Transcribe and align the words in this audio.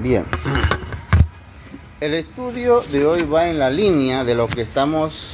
Bien. 0.00 0.26
El 2.00 2.12
estudio 2.12 2.82
de 2.82 3.06
hoy 3.06 3.22
va 3.22 3.48
en 3.48 3.58
la 3.58 3.70
línea 3.70 4.24
de 4.24 4.34
lo 4.34 4.46
que 4.46 4.60
estamos 4.60 5.30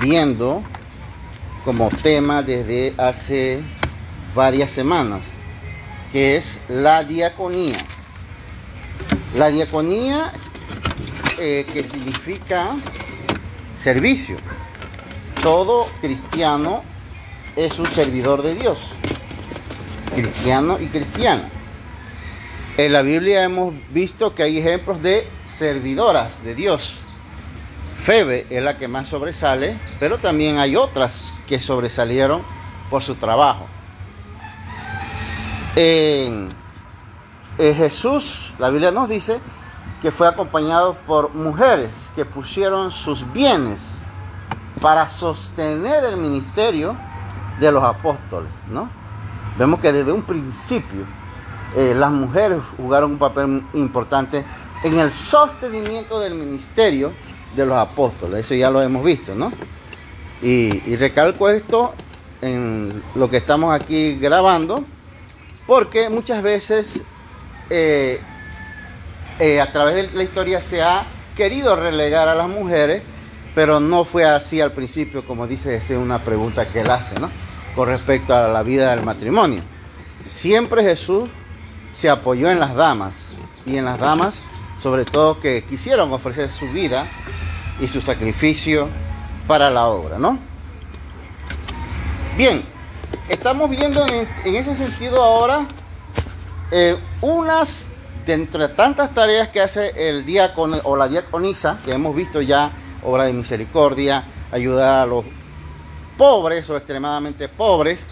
viendo 0.00 0.62
como 1.64 1.88
tema 1.88 2.44
desde 2.44 2.94
hace 2.96 3.60
varias 4.32 4.70
semanas, 4.70 5.22
que 6.12 6.36
es 6.36 6.60
la 6.68 7.02
diaconía. 7.02 7.78
La 9.34 9.50
diaconía 9.50 10.32
eh, 11.40 11.66
que 11.72 11.82
significa 11.82 12.68
servicio. 13.76 14.36
Todo 15.42 15.88
cristiano 16.00 16.84
es 17.56 17.80
un 17.80 17.90
servidor 17.90 18.42
de 18.42 18.54
Dios, 18.54 18.78
cristiano 20.14 20.78
y 20.80 20.86
cristiana. 20.86 21.50
En 22.76 22.92
la 22.92 23.02
Biblia 23.02 23.44
hemos 23.44 23.72
visto 23.90 24.34
que 24.34 24.42
hay 24.42 24.58
ejemplos 24.58 25.00
de 25.00 25.28
servidoras 25.46 26.42
de 26.42 26.56
Dios. 26.56 26.98
Febe 27.96 28.48
es 28.50 28.64
la 28.64 28.76
que 28.78 28.88
más 28.88 29.08
sobresale, 29.08 29.78
pero 30.00 30.18
también 30.18 30.58
hay 30.58 30.74
otras 30.74 31.32
que 31.46 31.60
sobresalieron 31.60 32.42
por 32.90 33.00
su 33.00 33.14
trabajo. 33.14 33.68
En, 35.76 36.48
Jesús, 37.56 38.52
la 38.58 38.70
Biblia 38.70 38.90
nos 38.90 39.08
dice 39.08 39.38
que 40.02 40.10
fue 40.10 40.26
acompañado 40.26 40.96
por 41.06 41.32
mujeres 41.32 42.10
que 42.16 42.24
pusieron 42.24 42.90
sus 42.90 43.32
bienes 43.32 43.86
para 44.80 45.08
sostener 45.08 46.02
el 46.02 46.16
ministerio 46.16 46.96
de 47.60 47.70
los 47.70 47.84
apóstoles, 47.84 48.50
¿no? 48.68 48.90
Vemos 49.56 49.78
que 49.78 49.92
desde 49.92 50.10
un 50.10 50.22
principio 50.22 51.06
eh, 51.76 51.92
las 51.94 52.12
mujeres 52.12 52.60
jugaron 52.76 53.12
un 53.12 53.18
papel 53.18 53.64
importante 53.74 54.44
en 54.84 54.98
el 54.98 55.10
sostenimiento 55.10 56.20
del 56.20 56.34
ministerio 56.34 57.12
de 57.56 57.66
los 57.66 57.76
apóstoles. 57.76 58.46
Eso 58.46 58.54
ya 58.54 58.70
lo 58.70 58.80
hemos 58.80 59.04
visto, 59.04 59.34
¿no? 59.34 59.52
Y, 60.42 60.96
recalco 60.96 61.48
esto 61.48 61.94
en 62.42 63.02
lo 63.14 63.30
que 63.30 63.38
estamos 63.38 63.74
aquí 63.74 64.16
grabando, 64.16 64.84
porque 65.66 66.10
muchas 66.10 66.42
veces 66.42 67.00
eh, 67.70 68.20
eh, 69.38 69.60
a 69.60 69.72
través 69.72 69.94
de 69.94 70.16
la 70.16 70.22
historia 70.22 70.60
se 70.60 70.82
ha 70.82 71.06
querido 71.34 71.74
relegar 71.74 72.28
a 72.28 72.34
las 72.34 72.48
mujeres, 72.48 73.02
pero 73.54 73.80
no 73.80 74.04
fue 74.04 74.24
así 74.24 74.60
al 74.60 74.72
principio, 74.72 75.26
como 75.26 75.46
dice, 75.46 75.76
es 75.76 75.90
una 75.90 76.18
pregunta 76.18 76.66
que 76.66 76.80
él 76.80 76.90
hace, 76.90 77.18
¿no? 77.20 77.30
Con 77.74 77.88
respecto 77.88 78.34
a 78.34 78.48
la 78.48 78.62
vida 78.62 78.94
del 78.94 79.04
matrimonio. 79.04 79.62
Siempre 80.26 80.82
Jesús 80.82 81.28
se 81.94 82.10
apoyó 82.10 82.50
en 82.50 82.60
las 82.60 82.74
damas, 82.74 83.14
y 83.66 83.76
en 83.76 83.84
las 83.84 83.98
damas, 83.98 84.40
sobre 84.82 85.04
todo 85.04 85.40
que 85.40 85.64
quisieron 85.64 86.12
ofrecer 86.12 86.48
su 86.48 86.68
vida 86.68 87.08
y 87.80 87.88
su 87.88 88.00
sacrificio 88.00 88.88
para 89.46 89.70
la 89.70 89.86
obra, 89.86 90.18
¿no? 90.18 90.38
Bien, 92.36 92.64
estamos 93.28 93.70
viendo 93.70 94.04
en, 94.06 94.28
ese 94.54 94.74
sentido 94.76 95.22
ahora 95.22 95.66
eh, 96.70 96.96
unas 97.20 97.88
de 98.26 98.32
entre 98.34 98.68
tantas 98.68 99.12
tareas 99.12 99.50
que 99.50 99.60
hace 99.60 100.08
el 100.08 100.24
diácono 100.24 100.80
o 100.84 100.96
la 100.96 101.08
diaconisa, 101.08 101.78
que 101.84 101.92
hemos 101.92 102.16
visto 102.16 102.40
ya, 102.40 102.72
obra 103.02 103.24
de 103.24 103.32
misericordia, 103.32 104.24
ayudar 104.50 105.02
a 105.02 105.06
los 105.06 105.24
pobres 106.16 106.68
o 106.70 106.76
extremadamente 106.76 107.48
pobres, 107.48 108.06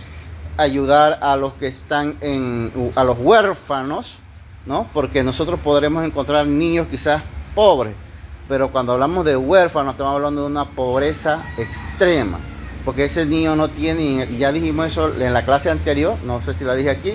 ayudar 0.57 1.19
a 1.23 1.37
los 1.37 1.55
que 1.55 1.69
están 1.69 2.17
en, 2.21 2.93
a 2.95 3.05
los 3.05 3.19
huérfanos, 3.19 4.19
¿no? 4.67 4.87
Porque 4.93 5.23
nosotros 5.23 5.59
podremos 5.61 6.05
encontrar 6.05 6.47
niños 6.47 6.87
quizás 6.91 7.23
pobres, 7.55 7.95
pero 8.49 8.71
cuando 8.71 8.93
hablamos 8.93 9.25
de 9.25 9.37
huérfanos 9.37 9.93
estamos 9.93 10.15
hablando 10.15 10.43
de 10.43 10.47
una 10.49 10.67
pobreza 10.67 11.45
extrema, 11.57 12.39
porque 12.85 13.07
ese 13.07 13.27
niño 13.27 13.57
no 13.57 13.69
tiene, 13.69 14.27
y 14.31 14.39
ya 14.39 14.53
dijimos 14.53 14.89
eso 14.89 15.13
en 15.15 15.33
la 15.33 15.45
clase 15.45 15.71
anterior, 15.71 16.17
no 16.25 16.43
sé 16.43 16.55
si 16.55 16.65
la 16.65 16.75
dije 16.75 16.91
aquí, 16.91 17.15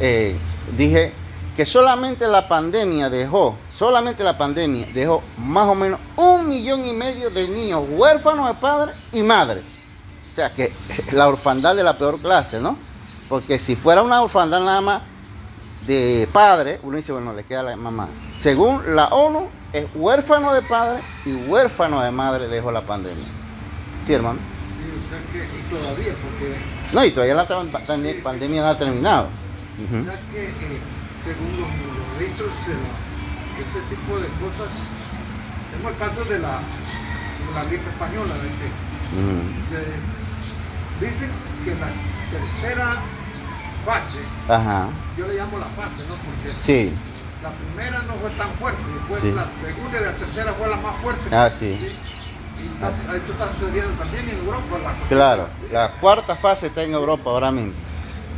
eh, 0.00 0.36
dije 0.76 1.12
que 1.56 1.66
solamente 1.66 2.26
la 2.28 2.48
pandemia 2.48 3.10
dejó, 3.10 3.56
solamente 3.76 4.24
la 4.24 4.38
pandemia 4.38 4.86
dejó 4.94 5.22
más 5.36 5.68
o 5.68 5.74
menos 5.74 6.00
un 6.16 6.48
millón 6.48 6.86
y 6.86 6.92
medio 6.92 7.28
de 7.30 7.48
niños 7.48 7.84
huérfanos 7.90 8.48
de 8.48 8.54
padre 8.54 8.92
y 9.12 9.22
madre. 9.22 9.62
O 10.32 10.34
sea 10.34 10.52
que 10.52 10.72
la 11.12 11.28
orfandad 11.28 11.74
de 11.74 11.82
la 11.82 11.96
peor 11.96 12.20
clase, 12.20 12.60
¿no? 12.60 12.76
Porque 13.28 13.58
si 13.58 13.76
fuera 13.76 14.02
una 14.02 14.22
orfandad 14.22 14.60
nada 14.60 14.80
más 14.80 15.02
de 15.86 16.28
padre, 16.32 16.80
uno 16.82 16.96
dice, 16.96 17.12
bueno, 17.12 17.32
le 17.32 17.44
queda 17.44 17.60
a 17.60 17.64
la 17.64 17.76
mamá. 17.76 18.08
Según 18.40 18.94
la 18.94 19.08
ONU, 19.08 19.48
es 19.72 19.86
huérfano 19.94 20.52
de 20.54 20.62
padre 20.62 21.02
y 21.24 21.32
huérfano 21.32 22.00
de 22.02 22.10
madre 22.10 22.48
dejó 22.48 22.72
la 22.72 22.82
pandemia. 22.82 23.26
¿Sí, 24.06 24.12
hermano? 24.12 24.38
Sí, 24.78 24.90
o 24.90 25.10
sea 25.10 25.20
que, 25.32 25.46
y 25.46 25.62
todavía, 25.70 26.14
porque... 26.22 26.56
No, 26.92 27.04
y 27.04 27.10
todavía 27.10 27.34
la 27.34 28.22
pandemia 28.22 28.62
no 28.62 28.68
ha 28.68 28.78
terminado. 28.78 29.28
Uh 29.78 30.04
sea 30.04 30.20
que, 30.32 30.44
eh, 30.44 30.80
según 31.24 31.60
los, 31.60 31.70
registros, 32.18 32.50
este 32.50 33.80
tipo 33.94 34.18
de 34.18 34.28
cosas, 34.40 34.70
tenemos 35.70 35.92
el 35.92 35.98
caso 35.98 36.24
de 36.24 36.38
la, 36.38 36.58
de 36.58 37.54
la 37.54 37.64
gripe 37.64 37.88
española, 37.88 38.34
de 38.34 38.48
que, 38.58 40.19
dicen 41.00 41.30
que 41.64 41.74
la 41.74 41.88
tercera 42.30 42.96
fase, 43.84 44.18
yo 45.16 45.26
le 45.26 45.34
llamo 45.34 45.58
la 45.58 45.66
fase, 45.66 46.02
¿no? 46.08 46.14
Porque 46.16 46.50
sí. 46.64 46.92
la 47.42 47.50
primera 47.50 48.02
no 48.06 48.14
fue 48.14 48.30
tan 48.30 48.50
fuerte, 48.54 48.82
después 48.94 49.34
la 49.34 49.46
segunda 49.64 50.00
y 50.00 50.04
la 50.04 50.12
tercera 50.12 50.52
fue 50.52 50.68
la 50.68 50.76
más 50.76 50.96
fuerte. 51.02 51.22
Ah, 51.34 51.50
sí. 51.50 51.66
Y 51.66 53.16
esto 53.16 53.32
está 53.32 53.52
sucediendo 53.58 53.90
también 53.98 54.28
en 54.28 54.38
Europa. 54.38 54.78
La 54.82 55.08
claro, 55.08 55.48
la 55.72 55.92
cuarta 55.92 56.36
fase 56.36 56.66
está 56.66 56.82
en 56.82 56.92
Europa 56.92 57.30
ahora 57.30 57.50
mismo. 57.50 57.72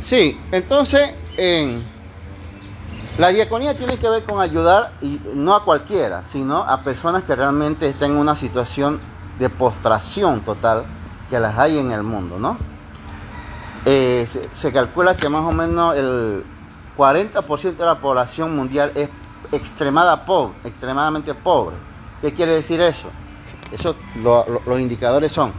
Sí, 0.01 0.39
entonces 0.51 1.11
en 1.37 1.83
la 3.17 3.29
diaconía 3.29 3.75
tiene 3.75 3.97
que 3.97 4.09
ver 4.09 4.23
con 4.23 4.41
ayudar, 4.41 4.93
y 5.01 5.21
no 5.33 5.53
a 5.53 5.63
cualquiera, 5.63 6.23
sino 6.25 6.63
a 6.63 6.81
personas 6.83 7.23
que 7.23 7.35
realmente 7.35 7.87
están 7.87 8.11
en 8.11 8.17
una 8.17 8.35
situación 8.35 9.01
de 9.37 9.49
postración 9.49 10.41
total 10.41 10.85
que 11.33 11.39
las 11.39 11.57
hay 11.57 11.79
en 11.79 11.91
el 11.91 12.03
mundo, 12.03 12.37
¿no? 12.37 12.55
Eh, 13.85 14.27
se, 14.53 14.71
calcula 14.71 15.17
que 15.17 15.29
más 15.29 15.43
o 15.43 15.51
menos 15.51 15.97
el 15.97 16.43
40% 16.95 17.75
de 17.75 17.85
la 17.85 17.97
población 17.97 18.55
mundial 18.55 18.91
es 18.93 19.09
extremada 19.51 20.25
pobre, 20.25 20.53
extremadamente 20.63 21.33
pobre. 21.33 21.75
¿Qué 22.21 22.33
quiere 22.33 22.51
decir 22.51 22.79
eso? 22.81 23.07
Eso 23.71 23.95
los 24.15 24.79
indicadores 24.79 25.31
son 25.31 25.51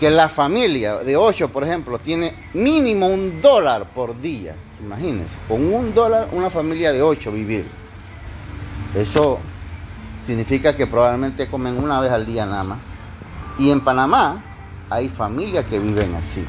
que 0.00 0.10
la 0.10 0.28
familia 0.28 0.96
de 0.96 1.16
8, 1.16 1.48
por 1.50 1.62
ejemplo, 1.62 2.00
tiene 2.00 2.34
mínimo 2.54 3.06
un 3.06 3.40
dólar 3.40 3.84
por 3.94 4.20
día. 4.20 4.56
Imagínense, 4.82 5.32
con 5.46 5.72
un 5.72 5.94
dólar 5.94 6.30
una 6.32 6.50
familia 6.50 6.92
de 6.92 7.02
8 7.02 7.30
vivir. 7.30 7.68
Eso 8.96 9.38
significa 10.26 10.74
que 10.74 10.88
probablemente 10.88 11.46
comen 11.46 11.78
una 11.78 12.00
vez 12.00 12.10
al 12.10 12.26
día 12.26 12.46
nada 12.46 12.64
más. 12.64 12.78
Y 13.60 13.70
en 13.70 13.80
Panamá 13.80 14.42
hay 14.90 15.08
familias 15.08 15.64
que 15.66 15.78
viven 15.78 16.14
así, 16.14 16.44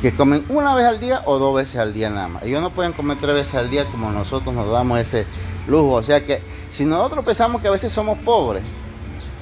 que 0.00 0.14
comen 0.14 0.44
una 0.48 0.74
vez 0.74 0.86
al 0.86 1.00
día 1.00 1.22
o 1.26 1.38
dos 1.38 1.54
veces 1.54 1.76
al 1.76 1.92
día 1.92 2.10
nada 2.10 2.28
más. 2.28 2.42
Ellos 2.42 2.62
no 2.62 2.70
pueden 2.70 2.92
comer 2.92 3.18
tres 3.20 3.34
veces 3.34 3.54
al 3.54 3.70
día 3.70 3.84
como 3.84 4.10
nosotros 4.10 4.54
nos 4.54 4.70
damos 4.70 4.98
ese 4.98 5.26
lujo. 5.66 5.92
O 5.92 6.02
sea 6.02 6.24
que 6.24 6.42
si 6.72 6.84
nosotros 6.84 7.24
pensamos 7.24 7.62
que 7.62 7.68
a 7.68 7.70
veces 7.70 7.92
somos 7.92 8.18
pobres, 8.18 8.64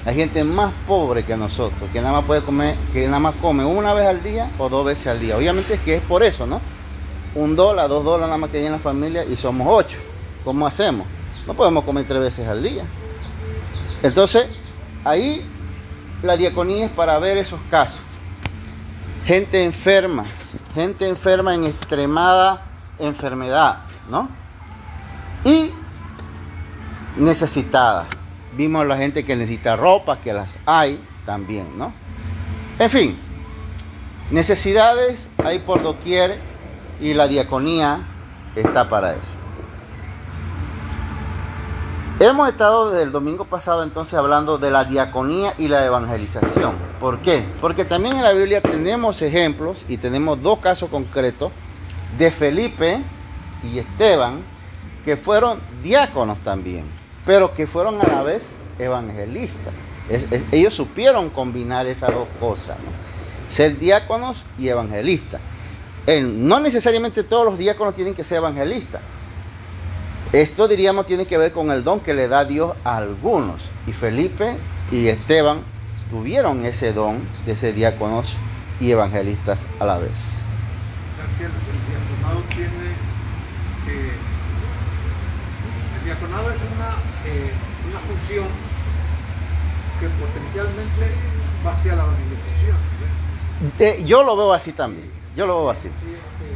hay 0.05 0.15
gente 0.15 0.43
más 0.43 0.73
pobre 0.87 1.23
que 1.23 1.37
nosotros, 1.37 1.89
que 1.93 2.01
nada 2.01 2.13
más 2.13 2.25
puede 2.25 2.41
comer, 2.41 2.75
que 2.91 3.05
nada 3.05 3.19
más 3.19 3.35
come 3.35 3.63
una 3.65 3.93
vez 3.93 4.07
al 4.07 4.23
día 4.23 4.51
o 4.57 4.67
dos 4.69 4.85
veces 4.85 5.07
al 5.07 5.19
día. 5.19 5.37
Obviamente 5.37 5.75
es 5.75 5.79
que 5.81 5.95
es 5.95 6.01
por 6.01 6.23
eso, 6.23 6.47
¿no? 6.47 6.59
Un 7.35 7.55
dólar, 7.55 7.87
dos 7.87 8.03
dólares 8.03 8.27
nada 8.27 8.37
más 8.37 8.49
que 8.49 8.57
hay 8.57 8.65
en 8.65 8.73
la 8.73 8.79
familia 8.79 9.23
y 9.23 9.35
somos 9.35 9.67
ocho. 9.69 9.97
¿Cómo 10.43 10.65
hacemos? 10.65 11.07
No 11.45 11.53
podemos 11.53 11.83
comer 11.85 12.05
tres 12.07 12.19
veces 12.19 12.47
al 12.47 12.61
día. 12.61 12.83
Entonces, 14.01 14.47
ahí 15.03 15.45
la 16.21 16.37
diaconía 16.37 16.85
es 16.85 16.91
para 16.91 17.17
ver 17.19 17.37
esos 17.37 17.59
casos. 17.69 17.99
Gente 19.25 19.63
enferma, 19.63 20.23
gente 20.73 21.07
enferma 21.07 21.53
en 21.55 21.65
extremada 21.65 22.63
enfermedad, 22.99 23.79
¿no? 24.09 24.29
Y 25.43 25.71
necesitada. 27.17 28.05
Vimos 28.53 28.85
la 28.85 28.97
gente 28.97 29.25
que 29.25 29.35
necesita 29.35 29.75
ropa, 29.75 30.17
que 30.17 30.33
las 30.33 30.49
hay 30.65 30.99
también, 31.25 31.77
¿no? 31.77 31.93
En 32.79 32.89
fin, 32.89 33.17
necesidades 34.29 35.29
hay 35.43 35.59
por 35.59 35.81
doquier 35.81 36.39
y 36.99 37.13
la 37.13 37.27
diaconía 37.27 38.01
está 38.55 38.89
para 38.89 39.11
eso. 39.13 39.40
Hemos 42.21 42.49
estado 42.49 42.91
desde 42.91 43.01
el 43.01 43.11
domingo 43.11 43.45
pasado 43.45 43.81
entonces 43.81 44.13
hablando 44.13 44.59
de 44.59 44.69
la 44.69 44.83
diaconía 44.83 45.55
y 45.57 45.67
la 45.67 45.83
evangelización. 45.83 46.75
¿Por 46.99 47.17
qué? 47.17 47.43
Porque 47.59 47.83
también 47.83 48.15
en 48.15 48.21
la 48.21 48.31
Biblia 48.33 48.61
tenemos 48.61 49.23
ejemplos 49.23 49.79
y 49.89 49.97
tenemos 49.97 50.39
dos 50.39 50.59
casos 50.59 50.91
concretos 50.91 51.51
de 52.19 52.29
Felipe 52.29 52.99
y 53.63 53.79
Esteban 53.79 54.43
que 55.03 55.17
fueron 55.17 55.61
diáconos 55.81 56.37
también, 56.41 56.85
pero 57.25 57.55
que 57.55 57.65
fueron 57.65 57.99
a 57.99 58.05
la 58.05 58.21
vez 58.21 58.43
evangelistas. 58.77 59.73
ellos 60.51 60.75
supieron 60.75 61.31
combinar 61.31 61.87
esas 61.87 62.13
dos 62.13 62.27
cosas, 62.39 62.77
ser 63.49 63.79
diáconos 63.79 64.45
y 64.59 64.67
evangelistas. 64.67 65.41
no 66.05 66.59
necesariamente 66.59 67.23
todos 67.23 67.45
los 67.45 67.57
diáconos 67.57 67.95
tienen 67.95 68.13
que 68.13 68.23
ser 68.23 68.37
evangelistas. 68.37 69.01
Esto 70.33 70.69
diríamos 70.69 71.07
tiene 71.07 71.25
que 71.25 71.37
ver 71.37 71.51
con 71.51 71.71
el 71.71 71.83
don 71.83 71.99
que 71.99 72.13
le 72.13 72.29
da 72.29 72.45
Dios 72.45 72.77
a 72.85 72.95
algunos. 72.95 73.61
Y 73.85 73.91
Felipe 73.91 74.55
y 74.89 75.07
Esteban 75.07 75.59
tuvieron 76.09 76.65
ese 76.65 76.93
don 76.93 77.19
de 77.45 77.53
ser 77.57 77.75
diáconos 77.75 78.33
y 78.79 78.91
evangelistas 78.91 79.67
a 79.79 79.85
la 79.85 79.97
vez. 79.97 80.11
El, 81.41 81.51
tiene 82.55 82.71
eh, 83.87 84.11
el 85.99 86.05
diaconado 86.05 86.49
es 86.49 86.57
una, 86.75 86.89
eh, 87.25 87.51
una 87.89 87.99
función 87.99 88.47
que 89.99 90.07
potencialmente 90.07 91.11
va 91.65 91.73
hacia 91.73 91.95
la 91.95 92.03
evangelización. 92.03 92.77
Eh, 93.79 94.03
yo 94.05 94.23
lo 94.23 94.37
veo 94.37 94.53
así 94.53 94.71
también, 94.71 95.11
yo 95.35 95.45
lo 95.45 95.57
veo 95.57 95.69
así. 95.71 95.89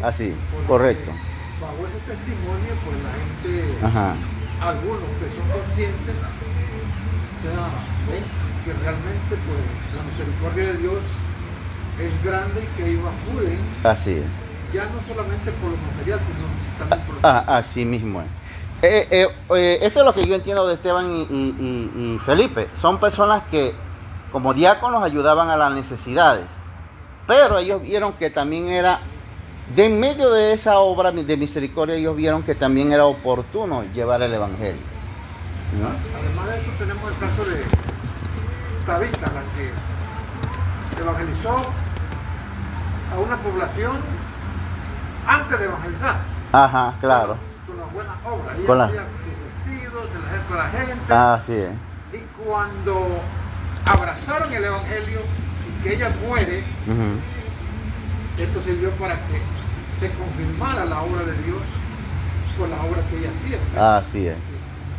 Así, 0.01 0.33
correcto. 0.65 1.11
Bajo 1.65 1.81
ese 1.89 1.99
testimonio, 2.05 2.73
pues 2.85 2.97
la 3.01 3.13
gente, 3.17 4.21
algunos 4.61 5.09
que 5.17 5.27
son 5.33 5.47
conscientes, 5.49 6.15
o 6.15 7.41
sea, 7.41 7.73
ven 8.05 8.23
que 8.63 8.73
realmente 8.73 9.33
pues 9.33 9.61
la 9.97 10.01
misericordia 10.05 10.65
de 10.73 10.77
Dios 10.77 11.01
es 11.99 12.23
grande 12.23 12.61
y 12.61 12.77
que 12.77 12.89
ellos 12.91 13.05
acuden. 13.09 13.59
Así 13.83 14.11
es. 14.11 14.25
Ya 14.73 14.85
no 14.85 15.01
solamente 15.07 15.51
por 15.53 15.71
lo 15.71 15.77
material, 15.77 16.19
sino 16.19 16.45
también 16.77 17.01
por 17.07 17.15
lo 17.15 17.21
ah, 17.23 17.57
Así 17.57 17.85
mismo 17.85 18.21
es. 18.21 18.27
Eh, 18.81 19.07
eh, 19.09 19.27
eh, 19.55 19.79
esto 19.81 20.01
es 20.01 20.05
lo 20.05 20.13
que 20.13 20.27
yo 20.27 20.35
entiendo 20.35 20.67
de 20.67 20.75
Esteban 20.75 21.09
y, 21.09 22.19
Felipe. 22.25 22.67
Son 22.79 22.99
personas 22.99 23.43
que 23.49 23.73
como 24.31 24.53
diáconos 24.53 25.01
ayudaban 25.03 25.49
a 25.49 25.57
las 25.57 25.71
necesidades. 25.73 26.45
Pero 27.25 27.57
ellos 27.57 27.81
vieron 27.81 28.13
que 28.13 28.29
también 28.29 28.67
era, 28.69 28.99
de 29.73 29.85
en 29.85 29.99
medio 29.99 30.31
de 30.31 30.53
esa 30.53 30.77
obra 30.79 31.11
de 31.11 31.37
misericordia, 31.37 31.95
ellos 31.95 32.15
vieron 32.15 32.43
que 32.43 32.53
también 32.53 32.91
era 32.91 33.05
oportuno 33.05 33.83
llevar 33.93 34.21
el 34.21 34.33
Evangelio. 34.33 34.81
Además 35.73 36.47
de 36.47 36.61
eso 36.61 36.71
tenemos 36.77 37.11
el 37.11 37.17
caso 37.17 37.45
de 37.45 37.63
Tabita, 38.85 39.31
la 39.31 39.41
que 39.55 41.01
evangelizó 41.01 41.57
a 43.13 43.19
una 43.19 43.37
población 43.37 43.97
antes 45.27 45.59
de 45.59 45.65
evangelizar. 45.65 46.17
Ajá, 46.51 46.93
claro. 47.01 47.37
Ella 48.55 48.67
con 48.67 48.77
la... 48.77 48.87
vestidos, 48.87 50.05
se 50.11 50.47
con 50.47 50.57
la 50.57 50.69
gente. 50.69 51.05
Ah, 51.09 51.39
sí. 51.43 51.53
Eh. 51.53 51.71
Y 52.13 52.43
cuando 52.43 53.19
abrazaron 53.85 54.53
el 54.53 54.63
Evangelio 54.63 55.19
y 55.67 55.83
que 55.83 55.93
ella 55.95 56.11
muere, 56.27 56.63
esto 58.37 58.61
sirvió 58.63 58.91
para 58.91 59.15
que 59.15 59.41
se 59.99 60.09
confirmara 60.11 60.85
la 60.85 61.01
obra 61.01 61.23
de 61.23 61.33
Dios 61.43 61.61
con 62.57 62.69
la 62.69 62.77
obra 62.77 63.01
que 63.09 63.17
ella 63.17 63.29
hacía. 63.37 63.97
Así 63.97 64.27
es. 64.27 64.35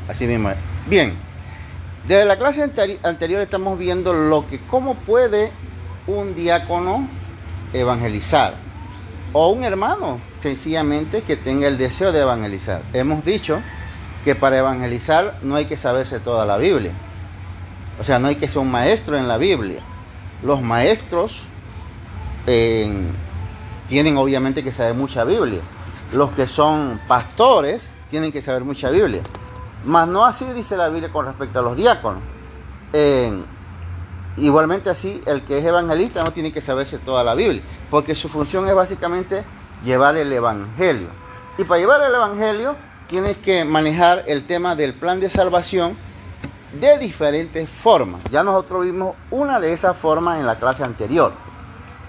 Así 0.08 0.26
mismo 0.26 0.50
es. 0.50 0.56
Bien. 0.86 1.14
Desde 2.06 2.24
la 2.24 2.36
clase 2.36 2.70
anterior 3.02 3.40
estamos 3.40 3.78
viendo 3.78 4.12
lo 4.12 4.46
que 4.46 4.60
cómo 4.60 4.94
puede 4.94 5.50
un 6.06 6.34
diácono 6.36 7.08
evangelizar 7.72 8.54
o 9.32 9.48
un 9.48 9.64
hermano 9.64 10.20
sencillamente 10.38 11.22
que 11.22 11.36
tenga 11.36 11.66
el 11.66 11.78
deseo 11.78 12.12
de 12.12 12.20
evangelizar. 12.20 12.82
Hemos 12.92 13.24
dicho 13.24 13.60
que 14.24 14.36
para 14.36 14.58
evangelizar 14.58 15.38
no 15.42 15.56
hay 15.56 15.64
que 15.64 15.76
saberse 15.76 16.20
toda 16.20 16.46
la 16.46 16.56
Biblia. 16.58 16.92
O 17.98 18.04
sea, 18.04 18.18
no 18.18 18.28
hay 18.28 18.36
que 18.36 18.46
ser 18.46 18.58
un 18.58 18.70
maestro 18.70 19.16
en 19.16 19.26
la 19.26 19.36
Biblia. 19.36 19.80
Los 20.42 20.62
maestros 20.62 21.40
tienen 23.88 24.16
obviamente 24.16 24.62
que 24.62 24.72
saber 24.72 24.94
mucha 24.94 25.24
Biblia. 25.24 25.60
Los 26.12 26.30
que 26.32 26.46
son 26.46 27.00
pastores 27.06 27.90
tienen 28.10 28.32
que 28.32 28.42
saber 28.42 28.64
mucha 28.64 28.90
Biblia. 28.90 29.22
Mas 29.84 30.08
no 30.08 30.24
así 30.24 30.44
dice 30.52 30.76
la 30.76 30.88
Biblia 30.88 31.12
con 31.12 31.26
respecto 31.26 31.58
a 31.58 31.62
los 31.62 31.76
diáconos. 31.76 32.22
igualmente 34.36 34.90
así, 34.90 35.22
el 35.26 35.42
que 35.42 35.58
es 35.58 35.64
evangelista 35.64 36.22
no 36.22 36.32
tiene 36.32 36.52
que 36.52 36.60
saberse 36.60 36.98
toda 36.98 37.24
la 37.24 37.34
Biblia, 37.34 37.62
porque 37.90 38.14
su 38.14 38.28
función 38.28 38.66
es 38.68 38.74
básicamente 38.74 39.44
llevar 39.84 40.16
el 40.16 40.32
Evangelio. 40.32 41.08
Y 41.58 41.64
para 41.64 41.80
llevar 41.80 42.02
el 42.02 42.14
Evangelio 42.14 42.76
tienes 43.06 43.36
que 43.38 43.64
manejar 43.64 44.24
el 44.26 44.46
tema 44.46 44.74
del 44.74 44.94
plan 44.94 45.20
de 45.20 45.30
salvación 45.30 45.96
de 46.80 46.98
diferentes 46.98 47.68
formas. 47.68 48.22
Ya 48.30 48.42
nosotros 48.42 48.84
vimos 48.84 49.14
una 49.30 49.60
de 49.60 49.72
esas 49.72 49.96
formas 49.96 50.38
en 50.38 50.46
la 50.46 50.56
clase 50.56 50.84
anterior. 50.84 51.32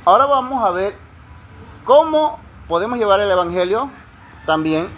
Ahora 0.05 0.25
vamos 0.25 0.63
a 0.63 0.71
ver 0.71 1.06
cómo 1.87 2.37
podemos 2.67 2.99
llevar 2.99 3.21
el 3.21 3.31
Evangelio 3.31 3.89
también 4.45 4.89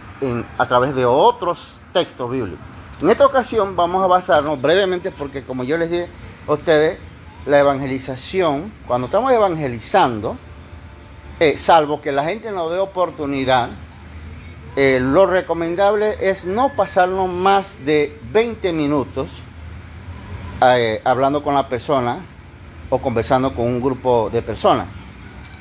a 0.58 0.68
través 0.68 0.96
de 0.96 1.06
otros 1.06 1.80
textos 1.94 2.32
bíblicos. 2.32 2.60
En 3.00 3.12
esta 3.12 3.28
ocasión 3.28 3.76
vamos 3.76 4.04
a 4.04 4.08
basarnos 4.08 4.60
brevemente 4.60 5.12
porque 5.12 5.44
como 5.44 5.64
yo 5.64 5.78
les 5.78 5.92
dije 5.92 6.10
a 6.48 6.54
ustedes, 6.54 6.98
la 7.46 7.60
evangelización, 7.60 8.74
cuando 8.88 9.06
estamos 9.06 9.32
evangelizando, 9.32 10.36
eh, 11.40 11.58
salvo 11.58 12.02
que 12.02 12.12
la 12.12 12.26
gente 12.26 12.52
nos 12.52 12.72
dé 12.72 12.80
oportunidad, 12.80 13.70
eh, 14.76 15.00
lo 15.00 15.28
recomendable 15.28 16.18
es 16.20 16.44
no 16.44 16.74
pasarnos 16.76 17.30
más 17.30 17.86
de 17.86 18.20
20 18.34 18.74
minutos 18.74 19.30
eh, 20.62 21.02
hablando 21.06 21.44
con 21.44 21.54
la 21.54 21.70
persona 21.70 22.26
o 22.90 22.98
conversando 22.98 23.54
con 23.54 23.68
un 23.68 23.80
grupo 23.80 24.32
de 24.32 24.42
personas. 24.42 24.99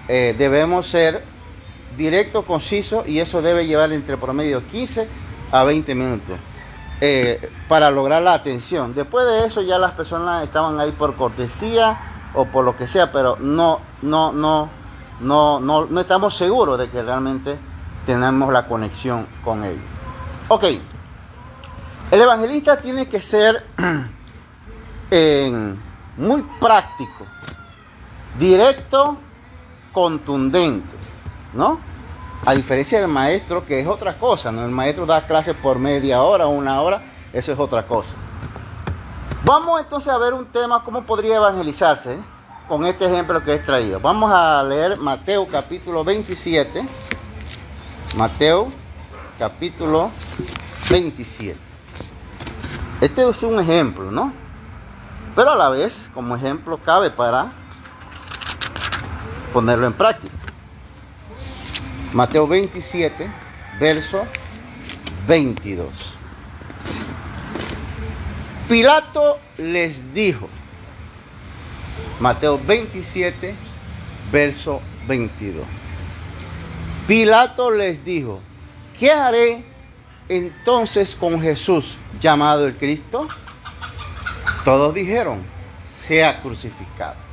Debemos 0.08 0.88
ser 0.88 1.22
directo, 1.96 2.44
conciso 2.44 3.04
y 3.06 3.20
eso 3.20 3.42
debe 3.42 3.66
llevar 3.66 3.92
entre 3.92 4.16
promedio 4.16 4.66
15 4.66 5.08
a 5.52 5.64
20 5.64 5.94
minutos 5.94 6.38
para 7.68 7.90
lograr 7.90 8.22
la 8.22 8.34
atención. 8.34 8.94
Después 8.94 9.26
de 9.26 9.46
eso 9.46 9.62
ya 9.62 9.78
las 9.78 9.92
personas 9.92 10.44
estaban 10.44 10.80
ahí 10.80 10.92
por 10.92 11.14
cortesía 11.14 11.98
o 12.34 12.46
por 12.46 12.64
lo 12.64 12.76
que 12.76 12.86
sea, 12.86 13.12
pero 13.12 13.36
no, 13.38 13.80
no, 14.02 14.32
no 14.32 14.70
no, 15.20 15.60
no, 15.60 15.86
no 15.86 16.00
estamos 16.00 16.36
seguros 16.36 16.78
de 16.78 16.88
que 16.88 17.02
realmente 17.02 17.58
tenemos 18.06 18.52
la 18.52 18.66
conexión 18.66 19.26
con 19.44 19.64
Él. 19.64 19.78
Ok, 20.48 20.64
el 22.10 22.20
evangelista 22.20 22.80
tiene 22.80 23.08
que 23.08 23.20
ser 23.20 23.66
muy 26.16 26.42
práctico, 26.60 27.26
directo, 28.38 29.18
contundente, 29.98 30.94
¿no? 31.52 31.80
A 32.46 32.54
diferencia 32.54 33.00
del 33.00 33.08
maestro, 33.08 33.66
que 33.66 33.80
es 33.80 33.86
otra 33.88 34.16
cosa, 34.16 34.52
¿no? 34.52 34.64
El 34.64 34.70
maestro 34.70 35.06
da 35.06 35.26
clases 35.26 35.56
por 35.56 35.80
media 35.80 36.22
hora 36.22 36.46
una 36.46 36.80
hora, 36.80 37.02
eso 37.32 37.50
es 37.50 37.58
otra 37.58 37.84
cosa. 37.84 38.14
Vamos 39.44 39.80
entonces 39.80 40.08
a 40.08 40.18
ver 40.18 40.34
un 40.34 40.46
tema, 40.46 40.84
cómo 40.84 41.02
podría 41.02 41.36
evangelizarse 41.36 42.16
con 42.68 42.86
este 42.86 43.06
ejemplo 43.06 43.42
que 43.42 43.54
he 43.54 43.58
traído. 43.58 43.98
Vamos 43.98 44.30
a 44.32 44.62
leer 44.62 44.98
Mateo 44.98 45.48
capítulo 45.48 46.04
27. 46.04 46.86
Mateo 48.16 48.68
capítulo 49.36 50.12
27. 50.90 51.58
Este 53.00 53.28
es 53.28 53.42
un 53.42 53.58
ejemplo, 53.58 54.12
¿no? 54.12 54.32
Pero 55.34 55.50
a 55.50 55.56
la 55.56 55.70
vez, 55.70 56.08
como 56.14 56.36
ejemplo, 56.36 56.78
cabe 56.78 57.10
para 57.10 57.50
ponerlo 59.52 59.86
en 59.86 59.92
práctica. 59.92 60.34
Mateo 62.12 62.46
27, 62.46 63.28
verso 63.78 64.26
22. 65.26 66.14
Pilato 68.68 69.38
les 69.58 70.12
dijo, 70.14 70.48
Mateo 72.20 72.58
27, 72.58 73.54
verso 74.30 74.80
22. 75.06 75.64
Pilato 77.06 77.70
les 77.70 78.04
dijo, 78.04 78.40
¿qué 78.98 79.10
haré 79.10 79.64
entonces 80.28 81.14
con 81.14 81.40
Jesús 81.40 81.96
llamado 82.20 82.66
el 82.66 82.76
Cristo? 82.76 83.28
Todos 84.64 84.94
dijeron, 84.94 85.42
sea 85.90 86.42
crucificado. 86.42 87.27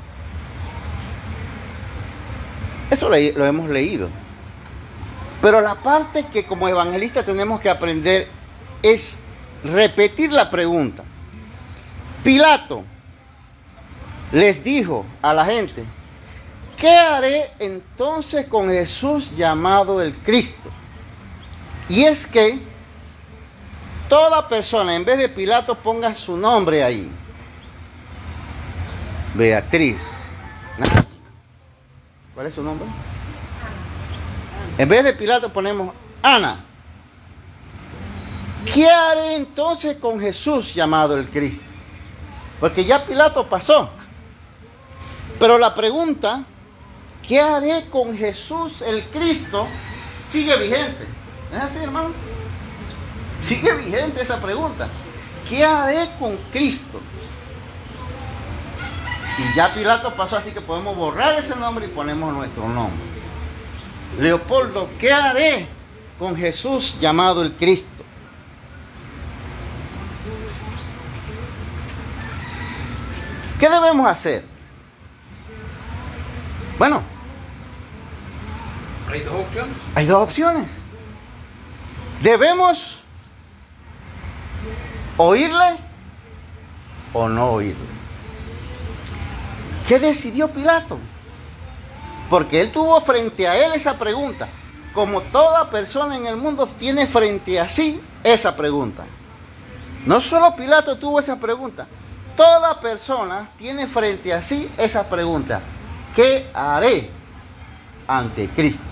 Eso 2.96 3.10
lo 3.10 3.46
hemos 3.46 3.70
leído. 3.70 4.08
Pero 5.42 5.60
la 5.60 5.76
parte 5.76 6.28
que 6.32 6.46
como 6.46 6.70
evangelistas 6.70 7.26
tenemos 7.26 7.60
que 7.60 7.70
aprender 7.70 8.26
es 8.82 9.18
repetir 9.66 10.32
la 10.32 10.50
pregunta. 10.50 11.04
Pilato, 12.24 12.86
les 14.32 14.64
dijo 14.64 15.06
a 15.22 15.34
la 15.34 15.44
gente, 15.44 15.84
¿qué 16.78 16.90
haré 16.90 17.52
entonces 17.60 18.48
con 18.48 18.70
Jesús 18.70 19.30
llamado 19.36 20.02
el 20.02 20.16
Cristo? 20.16 20.70
Y 21.90 22.06
es 22.06 22.26
que 22.26 22.60
toda 24.08 24.48
persona, 24.48 24.96
en 24.96 25.04
vez 25.04 25.18
de 25.18 25.28
Pilato, 25.28 25.76
ponga 25.76 26.14
su 26.14 26.38
nombre 26.38 26.82
ahí. 26.82 27.12
Beatriz. 29.34 30.15
¿Cuál 32.36 32.48
es 32.48 32.54
su 32.54 32.62
nombre? 32.62 32.86
En 34.78 34.90
vez 34.90 35.06
de 35.06 35.14
Pilato 35.14 35.54
ponemos 35.54 35.94
Ana. 36.22 36.66
¿Qué 38.74 38.90
haré 38.90 39.36
entonces 39.36 39.96
con 39.98 40.20
Jesús 40.20 40.74
llamado 40.74 41.18
el 41.18 41.30
Cristo? 41.30 41.64
Porque 42.60 42.84
ya 42.84 43.06
Pilato 43.06 43.48
pasó. 43.48 43.90
Pero 45.40 45.58
la 45.58 45.74
pregunta, 45.76 46.44
¿qué 47.26 47.40
haré 47.40 47.86
con 47.90 48.18
Jesús 48.18 48.82
el 48.82 49.06
Cristo? 49.06 49.68
Sigue 50.30 50.58
vigente. 50.58 51.08
¿Es 51.56 51.62
así, 51.62 51.78
hermano? 51.78 52.10
Sigue 53.42 53.74
vigente 53.76 54.22
esa 54.22 54.42
pregunta. 54.42 54.90
¿Qué 55.48 55.64
haré 55.64 56.10
con 56.20 56.36
Cristo? 56.52 57.00
Y 59.38 59.56
ya 59.56 59.74
Pilato 59.74 60.16
pasó, 60.16 60.38
así 60.38 60.52
que 60.52 60.62
podemos 60.62 60.96
borrar 60.96 61.38
ese 61.38 61.56
nombre 61.56 61.86
y 61.86 61.90
ponemos 61.90 62.34
nuestro 62.34 62.68
nombre. 62.70 63.00
Leopoldo, 64.20 64.90
¿qué 65.00 65.12
haré 65.12 65.68
con 66.18 66.38
Jesús 66.38 66.98
llamado 67.02 67.42
el 67.42 67.54
Cristo? 67.54 67.90
¿Qué 73.60 73.70
debemos 73.70 74.08
hacer? 74.08 74.46
Bueno, 76.78 77.02
hay 79.12 79.22
dos 79.22 79.34
opciones. 79.34 79.76
Hay 79.96 80.06
dos 80.06 80.24
opciones. 80.24 80.68
Debemos 82.22 83.04
oírle 85.18 85.78
o 87.14 87.30
no 87.30 87.52
oírle. 87.52 87.95
¿Qué 89.88 90.00
decidió 90.00 90.48
Pilato? 90.50 90.98
Porque 92.30 92.60
él 92.60 92.72
tuvo 92.72 93.00
frente 93.02 93.48
a 93.48 93.64
él 93.64 93.74
esa 93.74 93.98
pregunta. 93.98 94.48
Como 94.94 95.22
toda 95.22 95.70
persona 95.70 96.16
en 96.16 96.26
el 96.26 96.38
mundo 96.38 96.68
tiene 96.80 97.06
frente 97.06 97.60
a 97.60 97.68
sí 97.68 98.02
esa 98.24 98.56
pregunta. 98.56 99.04
No 100.06 100.22
solo 100.22 100.56
Pilato 100.56 100.98
tuvo 100.98 101.20
esa 101.20 101.40
pregunta. 101.40 101.88
Toda 102.36 102.80
persona 102.80 103.50
tiene 103.58 103.88
frente 103.88 104.34
a 104.34 104.42
sí 104.42 104.70
esa 104.78 105.08
pregunta. 105.08 105.62
¿Qué 106.16 106.48
haré 106.54 107.10
ante 108.08 108.48
Cristo? 108.50 108.84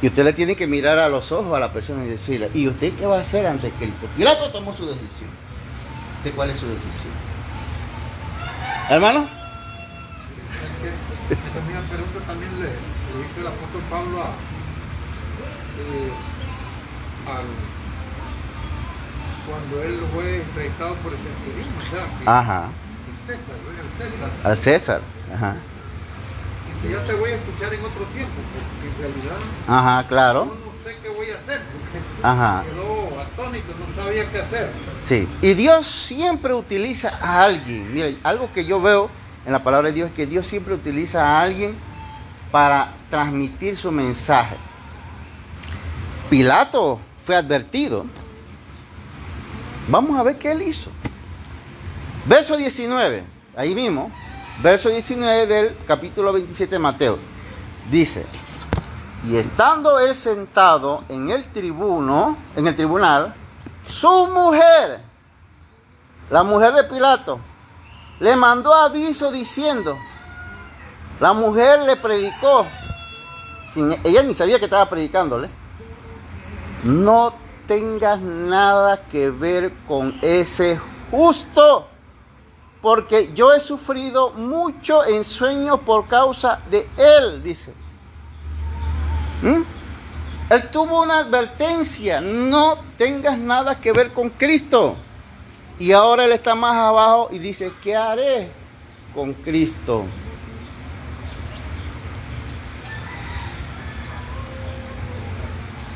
Y 0.00 0.08
usted 0.08 0.24
le 0.24 0.32
tiene 0.32 0.56
que 0.56 0.66
mirar 0.66 0.98
a 0.98 1.08
los 1.08 1.32
ojos 1.32 1.54
a 1.56 1.60
la 1.60 1.72
persona 1.72 2.04
y 2.04 2.08
decirle, 2.08 2.50
¿y 2.54 2.68
usted 2.68 2.92
qué 2.94 3.06
va 3.06 3.16
a 3.16 3.20
hacer 3.20 3.46
ante 3.46 3.70
Cristo? 3.72 4.06
Pilato 4.16 4.50
tomó 4.52 4.74
su 4.74 4.86
decisión. 4.86 5.30
¿Usted 6.18 6.34
cuál 6.34 6.50
es 6.50 6.58
su 6.58 6.66
decisión? 6.66 7.12
Hermano, 8.88 9.28
misma 10.82 11.82
pregunta 11.88 12.20
también 12.26 12.52
le, 12.60 12.68
hizo 12.68 13.40
el 13.40 13.46
apóstol 13.46 13.82
Pablo 13.88 14.22
a, 14.22 14.36
eh, 15.78 16.12
al, 17.26 17.44
cuando 19.46 19.82
él 19.82 20.00
fue 20.12 20.42
entrevistado 20.42 20.96
por 20.96 21.12
el 21.12 21.18
centurión, 21.18 21.68
o 21.68 21.90
sea, 21.90 22.08
Ajá. 22.26 22.70
el 23.08 23.16
César, 23.26 23.56
el 23.78 23.90
César. 23.92 24.30
Al 24.44 24.58
César, 24.58 25.02
ajá. 25.32 25.56
Y 26.84 26.90
ya 26.90 27.06
te 27.06 27.14
voy 27.14 27.30
a 27.30 27.36
escuchar 27.36 27.72
en 27.72 27.84
otro 27.84 28.04
tiempo, 28.06 28.32
porque 28.52 28.88
en 28.88 28.98
realidad 28.98 29.36
Ajá, 29.66 30.08
claro. 30.08 30.44
yo 30.46 30.54
no 30.54 30.72
sé 30.84 30.96
qué 31.00 31.08
voy 31.08 31.30
a 31.30 31.36
hacer, 31.36 31.62
porque 31.72 32.00
Ajá. 32.22 32.64
quedó 32.64 33.20
atónito, 33.20 33.72
no 33.78 33.94
sabía 33.94 34.30
qué 34.30 34.38
hacer. 34.38 34.72
Sí, 35.02 35.28
y 35.40 35.54
Dios 35.54 35.86
siempre 35.86 36.52
utiliza 36.52 37.12
a 37.20 37.44
alguien. 37.44 37.94
Mire, 37.94 38.18
algo 38.24 38.52
que 38.52 38.64
yo 38.64 38.80
veo 38.80 39.10
en 39.46 39.52
la 39.52 39.62
palabra 39.62 39.88
de 39.88 39.94
Dios 39.94 40.08
es 40.10 40.14
que 40.14 40.26
Dios 40.26 40.44
siempre 40.44 40.74
utiliza 40.74 41.24
a 41.24 41.40
alguien 41.40 41.76
para 42.50 42.92
transmitir 43.08 43.76
su 43.76 43.92
mensaje. 43.92 44.56
Pilato 46.28 46.98
fue 47.24 47.36
advertido. 47.36 48.06
Vamos 49.88 50.18
a 50.18 50.24
ver 50.24 50.36
qué 50.36 50.50
él 50.50 50.62
hizo. 50.62 50.90
Verso 52.24 52.56
19, 52.56 53.22
ahí 53.56 53.72
mismo, 53.72 54.10
verso 54.62 54.88
19 54.88 55.46
del 55.46 55.76
capítulo 55.86 56.32
27 56.32 56.74
de 56.74 56.78
Mateo. 56.80 57.18
Dice, 57.88 58.26
y 59.22 59.36
estando 59.36 60.00
él 60.00 60.16
sentado 60.16 61.04
en 61.08 61.30
el 61.30 61.52
tribuno, 61.52 62.36
en 62.56 62.66
el 62.66 62.74
tribunal, 62.74 63.32
su 63.88 64.26
mujer, 64.26 65.02
la 66.30 66.42
mujer 66.42 66.72
de 66.74 66.82
Pilato, 66.82 67.38
le 68.20 68.36
mandó 68.36 68.74
aviso 68.74 69.30
diciendo, 69.30 69.98
la 71.20 71.32
mujer 71.32 71.80
le 71.80 71.96
predicó, 71.96 72.66
ella 74.04 74.22
ni 74.22 74.34
sabía 74.34 74.58
que 74.58 74.64
estaba 74.64 74.88
predicándole, 74.88 75.50
no 76.84 77.34
tengas 77.66 78.20
nada 78.20 79.00
que 79.10 79.30
ver 79.30 79.72
con 79.86 80.18
ese 80.22 80.80
justo, 81.10 81.88
porque 82.80 83.32
yo 83.34 83.52
he 83.52 83.60
sufrido 83.60 84.30
mucho 84.30 85.04
en 85.04 85.24
sueño 85.24 85.78
por 85.78 86.06
causa 86.06 86.60
de 86.70 86.88
él, 86.96 87.42
dice. 87.42 87.74
¿Mm? 89.42 89.62
Él 90.48 90.70
tuvo 90.70 91.02
una 91.02 91.18
advertencia, 91.18 92.20
no 92.20 92.78
tengas 92.96 93.36
nada 93.36 93.80
que 93.80 93.92
ver 93.92 94.12
con 94.12 94.30
Cristo. 94.30 94.96
Y 95.78 95.92
ahora 95.92 96.24
él 96.24 96.32
está 96.32 96.54
más 96.54 96.74
abajo 96.74 97.28
y 97.30 97.38
dice, 97.38 97.72
¿qué 97.82 97.94
haré 97.94 98.50
con 99.14 99.34
Cristo? 99.34 100.06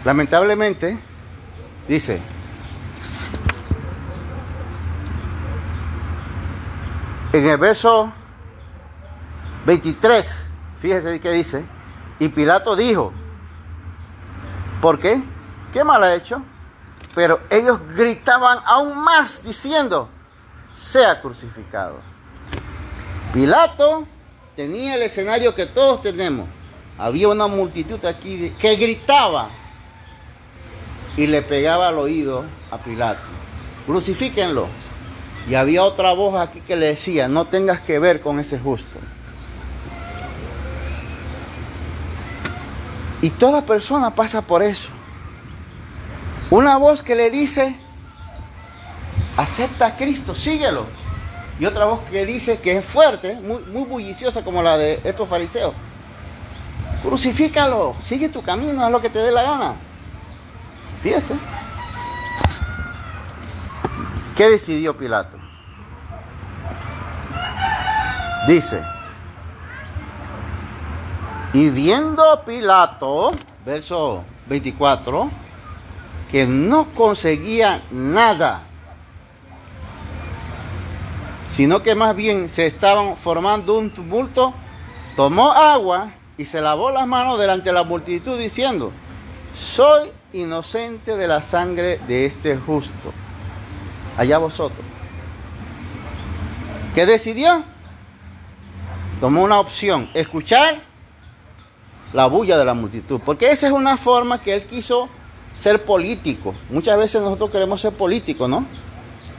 Lamentablemente, 0.04 0.98
dice, 1.88 2.20
en 7.32 7.46
el 7.46 7.56
verso 7.58 8.12
23, 9.66 10.46
fíjese 10.80 11.20
qué 11.20 11.30
dice, 11.32 11.64
y 12.18 12.28
Pilato 12.28 12.76
dijo, 12.76 13.12
¿por 14.80 14.98
qué? 14.98 15.22
¿Qué 15.72 15.84
mal 15.84 16.02
ha 16.02 16.14
hecho? 16.14 16.42
Pero 17.20 17.38
ellos 17.50 17.78
gritaban 17.94 18.60
aún 18.64 18.96
más 18.96 19.42
diciendo, 19.42 20.08
sea 20.74 21.20
crucificado. 21.20 21.96
Pilato 23.34 24.06
tenía 24.56 24.94
el 24.94 25.02
escenario 25.02 25.54
que 25.54 25.66
todos 25.66 26.00
tenemos. 26.00 26.48
Había 26.96 27.28
una 27.28 27.46
multitud 27.46 28.02
aquí 28.06 28.54
que 28.58 28.74
gritaba 28.76 29.50
y 31.14 31.26
le 31.26 31.42
pegaba 31.42 31.88
al 31.88 31.98
oído 31.98 32.46
a 32.70 32.78
Pilato. 32.78 33.28
Crucifíquenlo. 33.84 34.68
Y 35.46 35.56
había 35.56 35.84
otra 35.84 36.14
voz 36.14 36.40
aquí 36.40 36.62
que 36.62 36.74
le 36.74 36.86
decía, 36.86 37.28
no 37.28 37.44
tengas 37.44 37.82
que 37.82 37.98
ver 37.98 38.22
con 38.22 38.40
ese 38.40 38.58
justo. 38.58 38.98
Y 43.20 43.28
toda 43.28 43.60
persona 43.60 44.14
pasa 44.14 44.40
por 44.40 44.62
eso. 44.62 44.88
Una 46.50 46.76
voz 46.78 47.00
que 47.02 47.14
le 47.14 47.30
dice, 47.30 47.76
acepta 49.36 49.86
a 49.86 49.96
Cristo, 49.96 50.34
síguelo. 50.34 50.84
Y 51.60 51.66
otra 51.66 51.84
voz 51.84 52.00
que 52.10 52.26
dice 52.26 52.58
que 52.58 52.78
es 52.78 52.84
fuerte, 52.84 53.34
muy, 53.34 53.62
muy 53.64 53.84
bulliciosa 53.84 54.42
como 54.42 54.62
la 54.62 54.76
de 54.76 55.00
estos 55.04 55.28
fariseos. 55.28 55.74
Crucifícalo, 57.02 57.94
sigue 58.00 58.28
tu 58.28 58.42
camino, 58.42 58.84
haz 58.84 58.90
lo 58.90 59.00
que 59.00 59.10
te 59.10 59.20
dé 59.20 59.30
la 59.30 59.42
gana. 59.42 59.74
Fíjese. 61.02 61.34
¿Qué 64.36 64.50
decidió 64.50 64.96
Pilato? 64.96 65.36
Dice, 68.48 68.82
y 71.52 71.68
viendo 71.68 72.42
Pilato, 72.44 73.32
verso 73.66 74.24
24, 74.46 75.30
que 76.30 76.46
no 76.46 76.86
conseguía 76.94 77.82
nada, 77.90 78.62
sino 81.44 81.82
que 81.82 81.94
más 81.94 82.14
bien 82.14 82.48
se 82.48 82.66
estaban 82.66 83.16
formando 83.16 83.76
un 83.78 83.90
tumulto, 83.90 84.54
tomó 85.16 85.50
agua 85.50 86.12
y 86.38 86.44
se 86.44 86.60
lavó 86.60 86.90
las 86.92 87.06
manos 87.06 87.38
delante 87.38 87.70
de 87.70 87.72
la 87.72 87.82
multitud 87.82 88.38
diciendo, 88.38 88.92
soy 89.52 90.12
inocente 90.32 91.16
de 91.16 91.26
la 91.26 91.42
sangre 91.42 91.98
de 92.06 92.26
este 92.26 92.56
justo. 92.56 93.12
Allá 94.16 94.38
vosotros. 94.38 94.84
¿Qué 96.94 97.06
decidió? 97.06 97.64
Tomó 99.20 99.42
una 99.42 99.58
opción, 99.58 100.08
escuchar 100.14 100.80
la 102.12 102.26
bulla 102.26 102.56
de 102.56 102.64
la 102.64 102.74
multitud, 102.74 103.20
porque 103.24 103.50
esa 103.50 103.66
es 103.66 103.72
una 103.72 103.96
forma 103.96 104.40
que 104.40 104.54
él 104.54 104.64
quiso 104.64 105.08
ser 105.56 105.84
político. 105.84 106.54
Muchas 106.70 106.96
veces 106.98 107.20
nosotros 107.20 107.50
queremos 107.50 107.80
ser 107.80 107.92
políticos, 107.92 108.48
¿no? 108.48 108.66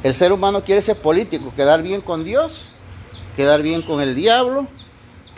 El 0.04 0.14
ser 0.14 0.32
humano 0.32 0.64
quiere 0.64 0.82
ser 0.82 0.98
político, 0.98 1.54
quedar 1.56 1.84
bien 1.84 2.02
con 2.02 2.24
Dios, 2.24 2.66
quedar 3.36 3.62
bien 3.62 3.82
con 3.82 4.02
el 4.02 4.16
diablo, 4.16 4.68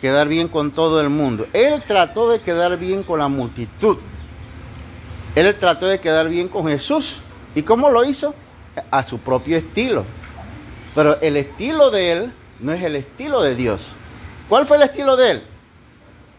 quedar 0.00 0.28
bien 0.28 0.48
con 0.48 0.72
todo 0.72 1.00
el 1.00 1.10
mundo. 1.10 1.46
Él 1.52 1.82
trató 1.86 2.30
de 2.30 2.40
quedar 2.40 2.78
bien 2.78 3.02
con 3.02 3.18
la 3.18 3.28
multitud. 3.28 3.98
Él 5.34 5.56
trató 5.58 5.86
de 5.86 6.00
quedar 6.00 6.28
bien 6.28 6.48
con 6.48 6.66
Jesús. 6.66 7.18
¿Y 7.54 7.62
cómo 7.62 7.90
lo 7.90 8.04
hizo? 8.04 8.34
A 8.90 9.02
su 9.02 9.18
propio 9.18 9.56
estilo. 9.56 10.04
Pero 10.94 11.20
el 11.20 11.36
estilo 11.36 11.90
de 11.90 12.12
él 12.12 12.32
no 12.60 12.72
es 12.72 12.82
el 12.82 12.96
estilo 12.96 13.42
de 13.42 13.54
Dios. 13.54 13.82
¿Cuál 14.48 14.66
fue 14.66 14.76
el 14.76 14.84
estilo 14.84 15.16
de 15.16 15.30
él? 15.32 15.42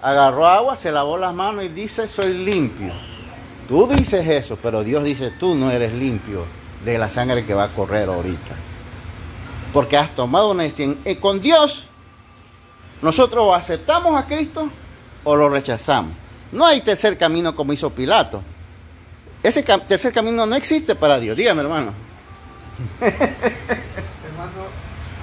Agarró 0.01 0.47
agua, 0.47 0.75
se 0.75 0.91
lavó 0.91 1.17
las 1.17 1.33
manos 1.33 1.63
y 1.63 1.69
dice, 1.69 2.07
soy 2.07 2.33
limpio. 2.33 2.93
Tú 3.67 3.87
dices 3.87 4.27
eso, 4.27 4.57
pero 4.61 4.83
Dios 4.83 5.03
dice, 5.03 5.31
tú 5.31 5.55
no 5.55 5.71
eres 5.71 5.93
limpio 5.93 6.45
de 6.83 6.97
la 6.97 7.09
sangre 7.09 7.45
que 7.45 7.53
va 7.53 7.65
a 7.65 7.73
correr 7.73 8.07
ahorita. 8.09 8.55
Porque 9.73 9.97
has 9.97 10.13
tomado 10.13 10.51
una 10.51 10.63
decisión. 10.63 10.99
Eh, 11.03 11.17
con 11.17 11.41
Dios, 11.41 11.87
nosotros 13.01 13.43
o 13.43 13.55
aceptamos 13.55 14.15
a 14.17 14.27
Cristo 14.27 14.69
o 15.23 15.35
lo 15.35 15.49
rechazamos. 15.49 16.13
No 16.51 16.65
hay 16.65 16.81
tercer 16.81 17.17
camino 17.17 17.55
como 17.55 17.73
hizo 17.73 17.89
Pilato. 17.89 18.41
Ese 19.41 19.63
tercer 19.63 20.13
camino 20.13 20.45
no 20.45 20.55
existe 20.55 20.95
para 20.95 21.19
Dios. 21.19 21.35
Dígame, 21.35 21.61
hermano. 21.61 21.91
hermano, 23.01 23.25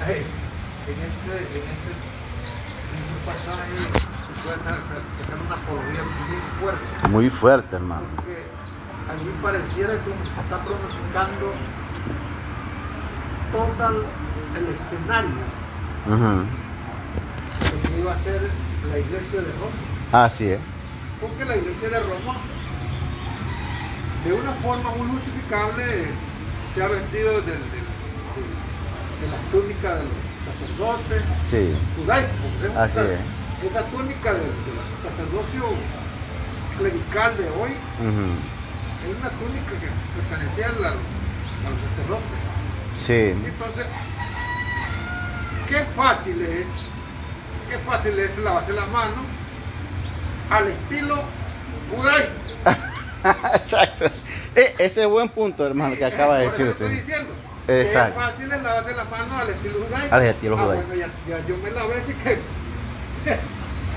en 0.06 0.12
este, 0.12 1.32
en 1.32 1.64
este, 1.64 1.92
en 2.92 3.24
pasaje 3.24 3.76
se 4.26 4.42
puede 4.42 4.58
sacar 4.58 4.78
una 5.46 5.54
apología 5.54 6.02
muy 6.02 6.60
fuerte. 6.60 7.08
Muy 7.08 7.30
fuerte, 7.30 7.76
hermano. 7.76 8.06
Porque 9.12 9.24
a 9.24 9.24
mí 9.24 9.32
pareciera 9.42 9.92
que 10.04 10.10
está 10.40 10.64
pronosticando 10.64 11.52
todo 13.52 14.04
el 14.56 14.64
escenario 14.72 15.44
que 17.82 18.00
iba 18.00 18.12
a 18.12 18.22
ser 18.22 18.40
la 18.90 18.98
iglesia 18.98 19.40
de 19.42 19.52
Roma. 19.60 20.24
Así 20.24 20.48
es. 20.48 20.60
Porque 21.20 21.44
la 21.44 21.56
iglesia 21.56 21.90
de 21.90 22.00
Roma 22.00 22.36
de 24.24 24.32
una 24.32 24.52
forma 24.62 24.90
muy 24.90 25.08
justificable 25.08 25.84
se 26.74 26.82
ha 26.82 26.88
vestido 26.88 27.42
de, 27.42 27.52
la 27.52 29.50
túnica 29.50 29.94
de 29.96 30.04
los 30.04 30.16
sacerdotes 30.46 31.22
sí. 31.50 31.76
judaicos. 31.96 32.76
Así 32.76 32.98
es. 32.98 33.70
Esa 33.70 33.82
túnica 33.90 34.32
del, 34.32 34.52
sacerdocio 35.02 35.64
clerical 36.78 37.36
de 37.36 37.48
hoy 37.50 37.76
es 39.10 39.20
una 39.20 39.30
túnica 39.30 39.72
que 39.80 39.88
pertenecía 40.20 40.66
a, 40.66 40.90
a 40.90 41.70
los 41.70 41.80
sacerdotes. 41.90 42.38
Sí. 43.06 43.34
Entonces, 43.46 43.86
qué 45.68 45.84
fácil 45.96 46.42
es, 46.42 46.66
qué 47.68 47.78
fácil 47.78 48.18
es 48.18 48.38
lavarse 48.38 48.72
las 48.72 48.88
manos 48.88 49.24
al 50.50 50.68
estilo 50.68 51.22
judaico. 51.90 52.30
Exacto. 53.54 54.06
E, 54.54 54.74
ese 54.78 55.02
es 55.02 55.08
buen 55.08 55.28
punto, 55.28 55.66
hermano, 55.66 55.96
que 55.96 56.04
acaba 56.04 56.38
de 56.38 56.44
decir 56.44 56.68
usted. 56.68 56.92
Exacto. 57.68 58.20
Es 58.20 58.26
fácil 58.26 58.52
es 58.52 58.62
lavarse 58.62 58.92
las 58.94 59.10
manos 59.10 59.32
al 59.32 59.50
estilo 59.50 59.74
judaico. 59.86 60.14
Al 60.14 60.22
estilo 60.24 60.58
ah, 60.58 60.62
judaico. 60.62 60.86
Bueno, 60.86 61.06
ya, 61.26 61.38
ya, 61.38 61.46
yo 61.46 61.56
me 61.56 61.70
lavé, 61.70 61.94
así 62.02 62.14
que. 62.14 62.34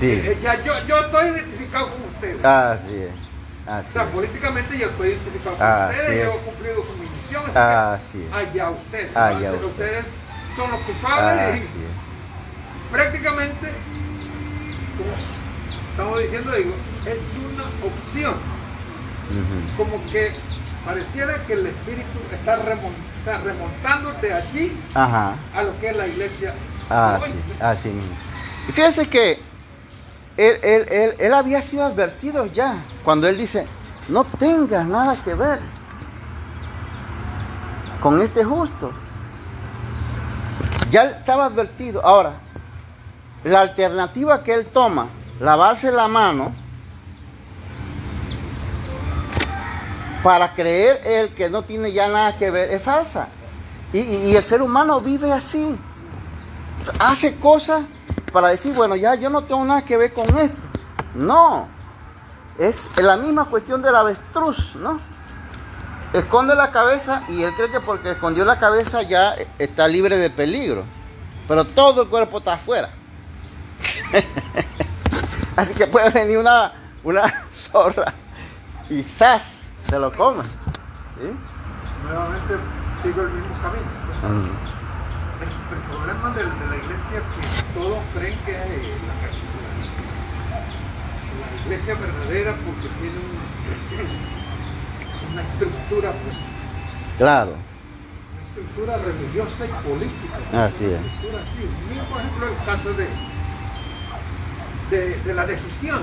Sí. 0.00 0.28
Eh, 0.28 0.38
ya 0.42 0.62
yo, 0.64 0.86
yo 0.86 0.98
estoy 1.00 1.28
identificado 1.28 1.90
con 1.90 2.02
ustedes. 2.02 2.44
Así 2.44 2.96
es. 2.96 3.25
Así 3.66 3.88
o 3.90 3.92
sea, 3.92 4.02
es. 4.04 4.08
políticamente 4.10 4.78
yo 4.78 4.86
estoy 4.86 5.08
identificado 5.08 5.56
con 5.56 5.66
Así 5.66 5.94
ustedes, 5.96 6.10
es. 6.18 6.24
yo 6.24 6.32
he 6.34 6.38
cumplido 6.38 6.84
con 6.84 7.00
mi 7.00 7.06
misión. 7.08 7.56
Así. 7.56 8.28
Allá 8.32 8.70
ustedes. 8.70 9.16
Allá 9.16 9.52
ustedes. 9.52 10.04
son 10.56 10.70
los 10.70 10.80
culpables 10.82 11.62
y 11.64 12.92
prácticamente, 12.92 13.66
como 14.96 15.10
estamos 15.90 16.18
diciendo, 16.22 16.52
digo, 16.52 16.74
es 17.06 17.18
una 17.52 17.64
opción. 17.86 18.34
Como 19.76 20.10
que 20.10 20.32
pareciera 20.84 21.34
que 21.46 21.52
el 21.54 21.66
espíritu 21.66 22.18
está, 22.32 22.56
remon- 22.58 22.94
está 23.18 23.38
remontando 23.38 24.12
de 24.22 24.32
allí 24.32 24.76
Ajá. 24.94 25.34
a 25.54 25.62
lo 25.64 25.78
que 25.80 25.88
es 25.88 25.96
la 25.96 26.06
iglesia. 26.06 26.54
Así, 26.88 27.32
así 27.60 27.88
mismo. 27.88 28.14
Y 28.68 28.72
fíjense 28.72 29.08
que 29.08 29.40
él, 30.36 30.58
él, 30.62 30.86
él, 30.90 31.14
él 31.18 31.34
había 31.34 31.62
sido 31.62 31.84
advertido 31.84 32.46
ya 32.46 32.76
cuando 33.04 33.26
él 33.28 33.38
dice, 33.38 33.66
no 34.08 34.24
tengas 34.24 34.86
nada 34.86 35.16
que 35.24 35.34
ver 35.34 35.60
con 38.00 38.20
este 38.20 38.44
justo. 38.44 38.92
Ya 40.90 41.04
estaba 41.04 41.46
advertido. 41.46 42.04
Ahora, 42.04 42.34
la 43.44 43.60
alternativa 43.60 44.42
que 44.42 44.54
él 44.54 44.66
toma, 44.66 45.08
lavarse 45.40 45.90
la 45.90 46.08
mano, 46.08 46.52
para 50.22 50.54
creer 50.54 51.00
él 51.04 51.34
que 51.34 51.48
no 51.48 51.62
tiene 51.62 51.92
ya 51.92 52.08
nada 52.08 52.36
que 52.36 52.50
ver, 52.50 52.70
es 52.72 52.82
falsa. 52.82 53.28
Y, 53.92 54.34
el 54.34 54.42
ser 54.42 54.60
humano 54.60 55.00
vive 55.00 55.32
así. 55.32 55.78
Hace 56.98 57.36
cosas 57.36 57.82
para 58.36 58.48
decir, 58.48 58.74
bueno, 58.74 58.96
ya 58.96 59.14
yo 59.14 59.30
no 59.30 59.44
tengo 59.44 59.64
nada 59.64 59.82
que 59.82 59.96
ver 59.96 60.12
con 60.12 60.28
esto. 60.36 60.60
No. 61.14 61.68
Es 62.58 62.90
la 62.98 63.16
misma 63.16 63.46
cuestión 63.46 63.80
del 63.80 63.96
avestruz, 63.96 64.76
¿no? 64.76 65.00
Esconde 66.12 66.54
la 66.54 66.70
cabeza 66.70 67.22
y 67.30 67.44
él 67.44 67.54
cree 67.54 67.70
que 67.70 67.80
porque 67.80 68.10
escondió 68.10 68.44
la 68.44 68.58
cabeza 68.58 69.00
ya 69.00 69.34
está 69.58 69.88
libre 69.88 70.18
de 70.18 70.28
peligro. 70.28 70.84
Pero 71.48 71.64
todo 71.64 72.02
el 72.02 72.08
cuerpo 72.08 72.36
está 72.36 72.52
afuera. 72.52 72.90
Así 75.56 75.72
que 75.72 75.86
puede 75.86 76.10
venir 76.10 76.36
una, 76.36 76.74
una 77.04 77.46
zorra 77.50 78.12
y 78.90 79.02
¡zas! 79.02 79.44
se 79.88 79.98
lo 79.98 80.12
come. 80.12 80.42
¿Sí? 80.42 81.34
Nuevamente 82.06 82.54
sigo 83.02 83.22
el 83.22 83.30
mismo 83.30 83.56
camino. 83.62 83.86
Mm. 84.28 84.75
El, 85.72 85.78
problema 85.90 86.30
del- 86.30 86.58
de, 86.58 86.66
la 86.70 86.76
iglesia 86.76 87.18
es 87.18 87.26
que 87.34 87.78
todos 87.78 87.98
creen 88.14 88.38
que 88.44 88.52
es 88.52 88.56
eh, 88.58 88.94
la, 89.06 89.14
la 91.56 91.62
iglesia 91.64 91.94
verdadera 91.94 92.52
porque 92.64 92.88
tiene 93.00 93.18
un- 93.18 93.46
una 95.32 95.42
estructura, 95.42 96.12
pues, 96.12 96.36
Claro, 97.18 97.52
una 97.56 98.42
estructura 98.48 98.96
religiosa 98.98 99.64
y 99.66 99.88
política. 99.88 100.36
Así 100.66 100.84
es. 100.84 100.90
Una 101.00 101.00
estructura 101.08 101.42
así. 101.42 101.70
Mira, 101.90 102.04
por 102.04 102.20
ejemplo, 102.20 102.46
el 102.48 102.56
caso 102.64 102.88
de, 102.94 103.08
de, 104.96 105.18
de 105.22 105.34
la 105.34 105.46
decisión 105.46 106.02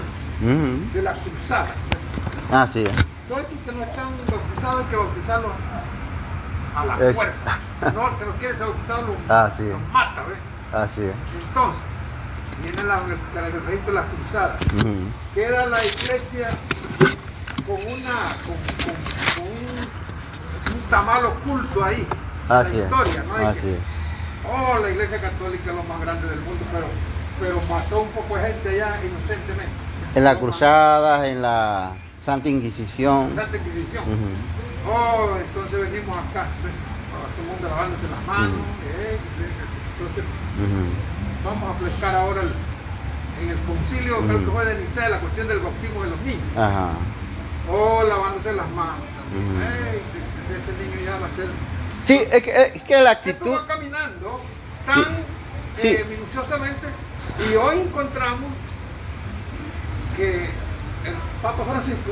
de 0.93 1.01
la 1.01 1.13
cruzada. 1.13 1.67
así 2.51 2.83
es. 2.83 2.91
Todos 3.29 3.41
estos 3.43 3.59
que 3.59 3.71
no 3.71 3.83
están 3.83 4.09
bautizados 4.29 4.83
hay 4.83 4.89
que 4.91 4.95
bautizarlos 4.97 5.51
a 6.75 6.85
la 6.85 7.09
Es- 7.09 7.15
fuerza. 7.15 7.57
No, 7.93 8.17
que 8.17 8.25
no 8.25 8.31
quieren 8.39 8.57
ser 8.57 8.67
bautizados 8.67 9.05
los, 9.09 9.29
Así 9.29 9.63
mata, 9.91 10.23
¿ves? 10.23 10.37
Así 10.73 11.01
es. 11.01 11.13
Entonces, 11.47 11.81
viene 12.63 12.83
la, 12.83 12.95
la, 13.41 13.47
el 13.47 13.65
registro 13.65 13.93
de 13.93 13.99
la 13.99 14.05
cruzada. 14.05 14.57
Ujú. 14.77 14.95
Queda 15.35 15.65
la 15.67 15.83
iglesia 15.83 16.49
con 17.67 17.75
una 17.75 18.15
con, 18.45 18.55
con- 18.85 19.35
con 19.35 19.47
un, 19.51 20.75
un 20.75 20.81
tamal 20.89 21.25
oculto 21.25 21.83
ahí. 21.83 22.07
la 22.47 22.59
Así 22.61 22.77
es. 22.77 22.83
historia, 22.83 23.23
¿no? 23.27 23.47
Así 23.49 23.59
que- 23.61 23.73
es. 23.73 23.79
Oh, 24.49 24.79
la 24.79 24.89
iglesia 24.89 25.21
católica 25.21 25.69
es 25.69 25.75
lo 25.75 25.83
más 25.83 26.01
grande 26.01 26.27
del 26.29 26.39
mundo, 26.41 26.63
pero, 26.71 26.85
pero 27.39 27.61
mató 27.69 28.01
un 28.01 28.09
poco 28.09 28.37
de 28.37 28.47
gente 28.47 28.69
allá 28.69 28.99
inocentemente. 29.03 29.71
En 30.15 30.23
las 30.23 30.37
cruzadas, 30.37 31.25
en 31.27 31.41
la 31.41 31.91
Santa 32.21 32.47
Inquisición. 32.49 33.33
Santa 33.35 33.57
Inquisición. 33.57 34.03
Ujú. 34.03 34.72
Oh, 34.85 35.37
entonces 35.39 35.91
venimos 35.91 36.17
acá, 36.17 36.47
todo 36.59 37.43
el 37.43 37.47
mundo 37.47 37.67
lavándose 37.69 38.03
las 38.09 38.23
manos. 38.27 38.59
Eh, 38.83 39.15
eh, 39.15 39.19
entonces 39.97 40.23
vamos 41.43 41.63
a 41.63 41.71
aplicar 41.75 42.15
ahora 42.15 42.41
el- 42.41 42.53
en 43.41 43.49
el 43.49 43.57
concilio, 43.63 44.19
creo 44.27 44.39
que 44.39 44.51
fue 44.51 44.65
de 44.65 44.81
Nicea, 44.83 45.09
la 45.09 45.19
cuestión 45.19 45.47
del 45.47 45.59
bautismo 45.59 46.03
de 46.03 46.09
los 46.09 46.19
niños. 46.21 46.47
Ajá. 46.57 46.89
Oh, 47.71 48.03
lavándose 48.03 48.53
las 48.53 48.69
manos. 48.71 49.03
también. 49.31 49.61
Ese- 50.51 50.73
niño 50.83 51.05
ya 51.05 51.17
va 51.17 51.25
a 51.27 51.35
ser... 51.35 51.47
Sí, 52.03 52.21
es 52.31 52.43
que, 52.43 52.61
es 52.75 52.83
que 52.83 53.01
la 53.01 53.11
actitud. 53.11 53.51
va 53.51 53.65
caminando 53.65 54.41
tan 54.85 55.05
Sí. 55.75 55.87
eh, 55.87 56.05
minuciosamente 56.07 56.87
y 57.49 57.55
hoy 57.55 57.79
encontramos 57.79 58.51
que 60.15 60.43
el 60.45 61.15
Papa 61.41 61.63
Francisco 61.63 62.11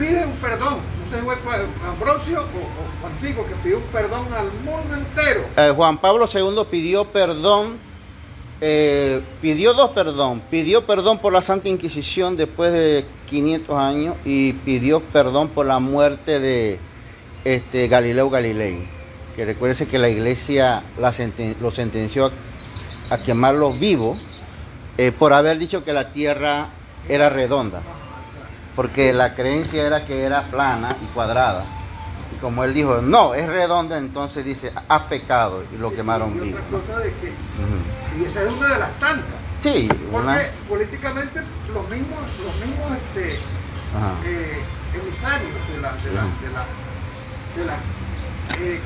pide 0.00 0.24
un 0.24 0.32
perdón. 0.36 0.78
Si 1.12 1.16
fue 1.20 1.34
Ambrosio 1.86 2.40
o, 2.40 2.42
o 2.42 3.08
Francisco 3.08 3.46
que 3.46 3.54
pidió 3.62 3.78
un 3.78 3.84
perdón 3.84 4.26
al 4.32 4.50
mundo 4.64 4.94
entero. 4.94 5.44
eh, 5.56 5.72
Juan 5.74 5.98
Pablo 5.98 6.26
II 6.32 6.64
pidió 6.70 7.04
perdón 7.04 7.90
eh, 8.60 9.22
pidió 9.40 9.72
dos 9.74 9.90
perdón. 9.90 10.42
Pidió 10.50 10.86
perdón 10.86 11.18
por 11.18 11.32
la 11.32 11.42
Santa 11.42 11.68
Inquisición 11.68 12.36
después 12.36 12.72
de 12.72 13.04
500 13.26 13.76
años 13.76 14.16
y 14.24 14.52
pidió 14.52 15.00
perdón 15.00 15.48
por 15.48 15.66
la 15.66 15.78
muerte 15.78 16.40
de 16.40 16.78
este, 17.44 17.88
Galileo 17.88 18.28
Galilei. 18.28 18.86
Que 19.34 19.44
recuerde 19.44 19.86
que 19.86 19.98
la 19.98 20.10
iglesia 20.10 20.82
lo 21.60 21.70
sentenció 21.70 22.30
a, 23.10 23.18
quemarlo 23.18 23.72
vivo 23.72 24.16
eh, 24.98 25.12
por 25.12 25.32
haber 25.32 25.58
dicho 25.58 25.82
que 25.82 25.92
la 25.92 26.12
tierra 26.12 26.68
era 27.08 27.30
redonda. 27.30 27.80
Porque 28.76 29.12
la 29.12 29.34
creencia 29.34 29.86
era 29.86 30.04
que 30.04 30.22
era 30.22 30.44
plana 30.44 30.88
y 31.02 31.06
cuadrada 31.06 31.64
como 32.40 32.64
él 32.64 32.72
dijo, 32.72 33.00
no, 33.02 33.34
es 33.34 33.46
redonda, 33.46 33.98
entonces 33.98 34.44
dice, 34.44 34.72
ha 34.88 35.08
pecado 35.08 35.62
y 35.72 35.76
lo 35.76 35.92
quemaron 35.94 36.36
y, 36.36 36.40
vivo. 36.40 36.58
Y 38.18 38.24
esa 38.24 38.42
es 38.42 38.52
una 38.52 38.68
de 38.68 38.78
las 38.78 38.92
tantas. 38.98 39.40
Sí, 39.62 39.88
porque 40.10 40.50
políticamente 40.68 41.42
los 41.72 41.88
mismos, 41.90 42.18
los 42.42 42.66
mismos 42.66 42.98
este, 42.98 43.34
eh, 44.24 44.62
emisarios 44.94 45.52
de 45.68 45.80
la, 45.82 45.92
de 45.92 46.12
la, 46.14 46.22
de 46.22 46.50
la, 46.54 46.64
de 47.56 47.64
la, 47.66 47.74
eh, 48.58 48.80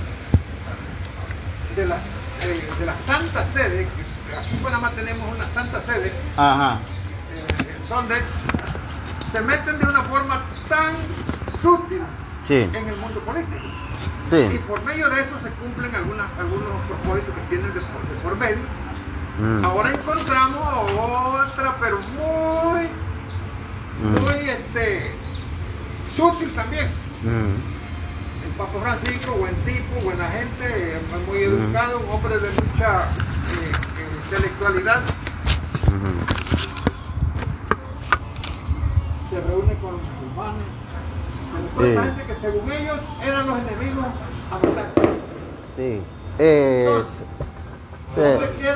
de 1.76 1.86
las, 1.86 2.04
eh, 2.44 2.68
de 2.78 2.86
la 2.86 2.96
Santa 2.98 3.44
Sede, 3.44 3.86
aquí 4.36 4.56
en 4.56 4.62
Panamá 4.64 4.90
tenemos 4.96 5.32
una 5.32 5.48
Santa 5.50 5.80
Sede, 5.80 6.12
Ajá. 6.36 6.78
donde 7.88 8.16
se 9.34 9.40
meten 9.40 9.78
de 9.80 9.84
una 9.84 10.00
forma 10.02 10.40
tan 10.68 10.94
sutil 11.60 12.02
en 12.48 12.88
el 12.88 12.96
mundo 12.98 13.18
político. 13.20 13.66
Y 14.30 14.58
por 14.58 14.80
medio 14.84 15.10
de 15.10 15.22
eso 15.22 15.32
se 15.42 15.50
cumplen 15.50 15.92
algunas, 15.92 16.26
algunos 16.38 16.68
propósitos 16.86 17.34
que 17.34 17.56
tienen 17.56 17.74
de 17.74 17.80
por, 18.22 18.36
medio. 18.38 18.62
Mm. 19.40 19.64
Ahora 19.64 19.90
encontramos 19.90 20.62
otra, 21.50 21.76
pero 21.80 21.98
muy, 21.98 22.88
mm. 24.02 24.20
muy 24.22 24.50
este, 24.50 25.16
sutil 26.16 26.54
también. 26.54 26.86
Mm. 27.24 28.46
El 28.46 28.50
Papa 28.56 28.78
Francisco, 28.82 29.32
buen 29.32 29.54
tipo, 29.64 30.00
buena 30.04 30.28
gente, 30.30 31.00
muy 31.26 31.42
educado, 31.42 31.98
un 31.98 32.08
hombre 32.08 32.38
de 32.38 32.50
mucha 32.50 33.02
eh, 33.02 33.72
eh, 33.98 34.20
intelectualidad. 34.24 35.00
Se 39.34 39.40
reúne 39.40 39.74
con 39.82 39.90
los 39.94 40.00
musulmanes 40.00 40.62
Sí. 41.76 41.98
gente 41.98 42.22
que 42.22 42.34
según 42.40 42.70
ellos 42.70 42.98
eran 43.20 43.46
los 43.48 43.58
enemigos 43.58 44.06
a 44.06 44.54
matar. 44.54 44.86
Sí. 45.74 46.00
Eh, 46.38 47.02
sí. 48.14 48.20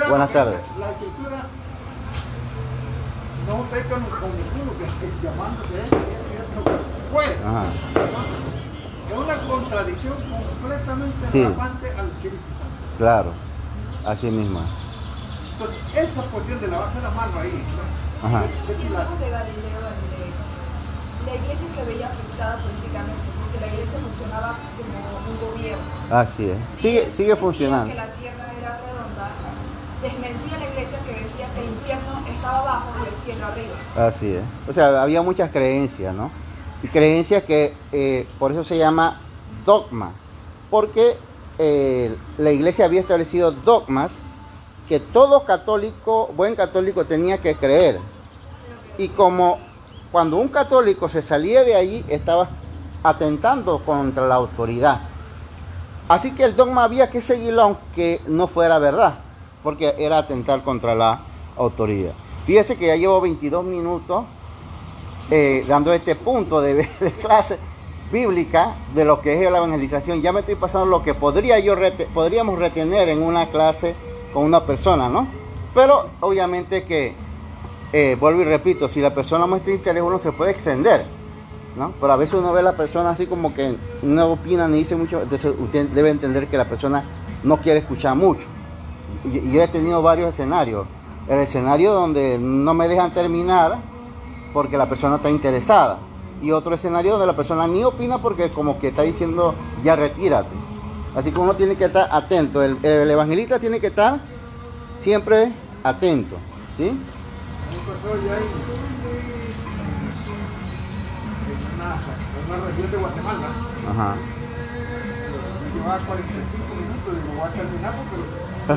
Buenas 0.09 0.33
tardes. 0.33 0.59
La 0.81 0.91
escritura 0.91 1.47
no 3.47 3.65
está 3.65 3.89
con, 3.89 4.03
con 4.03 4.31
ninguno 4.35 4.73
que 4.79 4.85
esté 4.85 5.07
llamándose 5.23 5.75
él, 5.75 5.87
fue. 7.13 7.27
Es 9.07 9.17
una 9.17 9.37
contradicción 9.47 10.15
completamente 10.59 11.27
sí. 11.31 11.45
al 11.45 12.09
Espíritu 12.09 12.37
Claro, 12.99 13.31
así 14.05 14.29
mismo. 14.29 14.61
Entonces, 15.53 15.79
esa 15.95 16.23
cuestión 16.23 16.61
de 16.61 16.67
lavarse 16.67 17.01
la 17.01 17.11
mano 17.11 17.39
ahí, 17.39 17.65
¿no? 17.77 18.27
Ajá. 18.29 18.45
Es, 18.45 18.51
es 18.51 18.89
la, 21.27 21.35
iglesia 21.35 21.69
se 21.75 21.85
veía 21.85 22.07
afectada 22.07 22.59
políticamente, 22.63 23.27
porque 23.41 23.61
la 23.61 23.73
iglesia 23.73 23.99
funcionaba 24.01 24.59
como 24.77 24.95
un 25.29 25.37
gobierno. 25.53 25.85
Así 26.11 26.51
es, 26.51 26.59
sigue, 26.81 27.11
sigue 27.11 27.37
funcionando. 27.37 27.93
Que 27.93 27.95
la 27.95 28.13
tierra 28.15 28.47
era 28.59 28.79
redonda, 28.79 29.31
desmentía 30.03 30.59
la 30.59 30.67
iglesia 30.71 30.99
que 31.05 31.13
decía 31.13 31.47
que 31.55 31.61
el 31.61 31.69
infierno 31.69 32.27
estaba 32.29 32.59
abajo 32.61 32.89
y 33.05 33.09
el 33.09 33.15
cielo 33.23 33.47
arriba. 33.47 34.07
Así 34.07 34.35
es, 34.35 34.43
o 34.69 34.73
sea, 34.73 35.03
había 35.03 35.23
muchas 35.23 35.51
creencias, 35.51 36.15
¿no? 36.15 36.31
Y 36.83 36.89
creencias 36.89 37.43
que 37.43 37.75
eh, 37.93 38.27
por 38.39 38.53
eso 38.53 38.63
se 38.63 38.79
llama 38.79 39.21
dogma, 39.65 40.13
porque 40.71 41.17
eh, 41.59 42.17
la 42.39 42.53
iglesia 42.53 42.85
había 42.85 43.01
establecido 43.01 43.51
dogmas 43.51 44.19
que 44.89 45.01
todo 45.01 45.45
católico, 45.45 46.31
buen 46.35 46.55
católico 46.55 47.05
tenía 47.05 47.39
que 47.39 47.57
creer. 47.57 47.99
Y 48.97 49.09
como 49.09 49.59
cuando 50.13 50.37
un 50.39 50.49
católico 50.49 51.09
se 51.09 51.23
salía 51.23 51.65
de 51.65 51.75
allí, 51.75 52.05
estaba 52.09 52.49
atentando 53.03 53.79
contra 53.85 54.27
la 54.27 54.37
autoridad. 54.37 55.03
Así 56.09 56.31
que 56.33 56.45
el 56.45 56.57
dogma 56.57 56.85
había 56.85 57.11
que 57.11 57.21
seguirlo 57.21 57.63
aunque 57.63 58.21
no 58.27 58.47
fuera 58.47 58.79
verdad, 58.79 59.19
porque 59.63 59.95
era 59.99 60.19
atentar 60.19 60.63
contra 60.63 60.95
la 60.95 61.21
autoridad. 61.57 62.13
Fíjese 62.47 62.77
que 62.77 62.87
ya 62.87 62.97
llevo 62.97 63.21
22 63.21 63.65
minutos 63.65 64.25
eh, 65.31 65.65
dando 65.69 65.93
este 65.93 66.15
punto 66.15 66.61
de, 66.63 66.89
clase 67.21 67.59
bíblica 68.11 68.75
de 68.95 69.05
lo 69.05 69.21
que 69.21 69.35
es 69.35 69.51
la 69.51 69.59
evangelización. 69.59 70.23
Ya 70.23 70.33
me 70.33 70.41
estoy 70.41 70.55
pasando 70.55 70.87
lo 70.87 71.03
que 71.03 71.13
podría 71.13 71.59
yo 71.59 71.75
podríamos 72.15 72.59
retener 72.59 73.11
en 73.11 73.23
una 73.23 73.51
clase 73.51 73.95
con 74.33 74.45
una 74.45 74.65
persona, 74.65 75.11
¿no? 75.11 75.29
Pero 75.75 76.07
obviamente 76.21 76.85
que 76.85 77.15
eh, 77.93 78.17
vuelvo 78.21 78.43
y 78.43 78.45
repito, 78.45 78.89
si 78.89 79.01
la 79.01 79.15
persona 79.15 79.47
muestra 79.47 79.73
interés 79.73 80.03
uno 80.03 80.19
se 80.19 80.33
puede 80.33 80.51
extender, 80.51 81.07
¿no? 81.77 81.93
Pero 81.99 82.13
a 82.13 82.17
veces 82.17 82.35
uno 82.35 82.53
ve 82.53 82.61
a 82.61 82.65
la 82.65 82.77
persona 82.77 83.11
así 83.11 83.27
como 83.27 83.55
que 83.55 83.77
no 84.03 84.27
opina 84.33 84.69
ni 84.69 84.79
dice 84.79 84.95
mucho, 84.95 85.23
entonces 85.23 85.55
usted 85.59 85.89
debe 85.89 86.11
entender 86.11 86.49
que 86.49 86.59
la 86.59 86.67
persona 86.67 87.03
no 87.43 87.57
quiere 87.59 87.81
escuchar 87.81 88.15
mucho. 88.15 88.45
Y, 89.25 89.53
yo 89.53 89.63
he 89.63 89.69
tenido 89.69 90.03
varios 90.03 90.35
escenarios. 90.35 90.87
El 91.29 91.41
escenario 91.41 91.93
donde 91.93 92.39
no 92.39 92.75
me 92.75 92.89
dejan 92.89 93.13
terminar 93.13 93.79
porque 94.53 94.77
la 94.77 94.89
persona 94.89 95.17
está 95.17 95.31
interesada. 95.31 95.99
Y 96.43 96.53
otro 96.53 96.75
escenario 96.75 97.13
donde 97.13 97.27
la 97.27 97.37
persona 97.37 97.67
ni 97.67 97.85
opina 97.85 98.19
porque 98.19 98.51
como 98.51 98.79
que 98.79 98.89
está 98.89 99.03
diciendo 99.03 99.55
ya 99.83 99.97
retírate. 99.97 100.55
Así 101.15 101.33
que 101.33 101.41
uno 101.41 101.55
tiene 101.55 101.77
que 101.77 101.87
estar 101.87 102.09
atento. 102.13 102.63
El, 102.63 102.79
el 102.85 103.11
evangelista 103.11 103.59
tiene 103.59 103.81
que 103.81 103.89
estar 103.89 104.21
siempre 104.99 105.53
atento. 105.83 106.37
¿sí? 106.77 106.93
Pasó 108.03 108.15
allá 108.15 108.37
en, 108.39 108.47
una, 111.75 111.91
en 111.95 112.43
una 112.47 112.57
región 112.67 112.91
de 112.91 112.97
Guatemala. 112.97 113.49
Ajá. 113.91 114.17
Me 115.65 115.69
llevaba 115.75 115.99
45 115.99 116.75
minutos, 116.75 117.11
digo, 117.15 117.31
voy 117.39 117.49
a 117.49 117.53
terminar 117.53 117.95
porque 117.99 118.17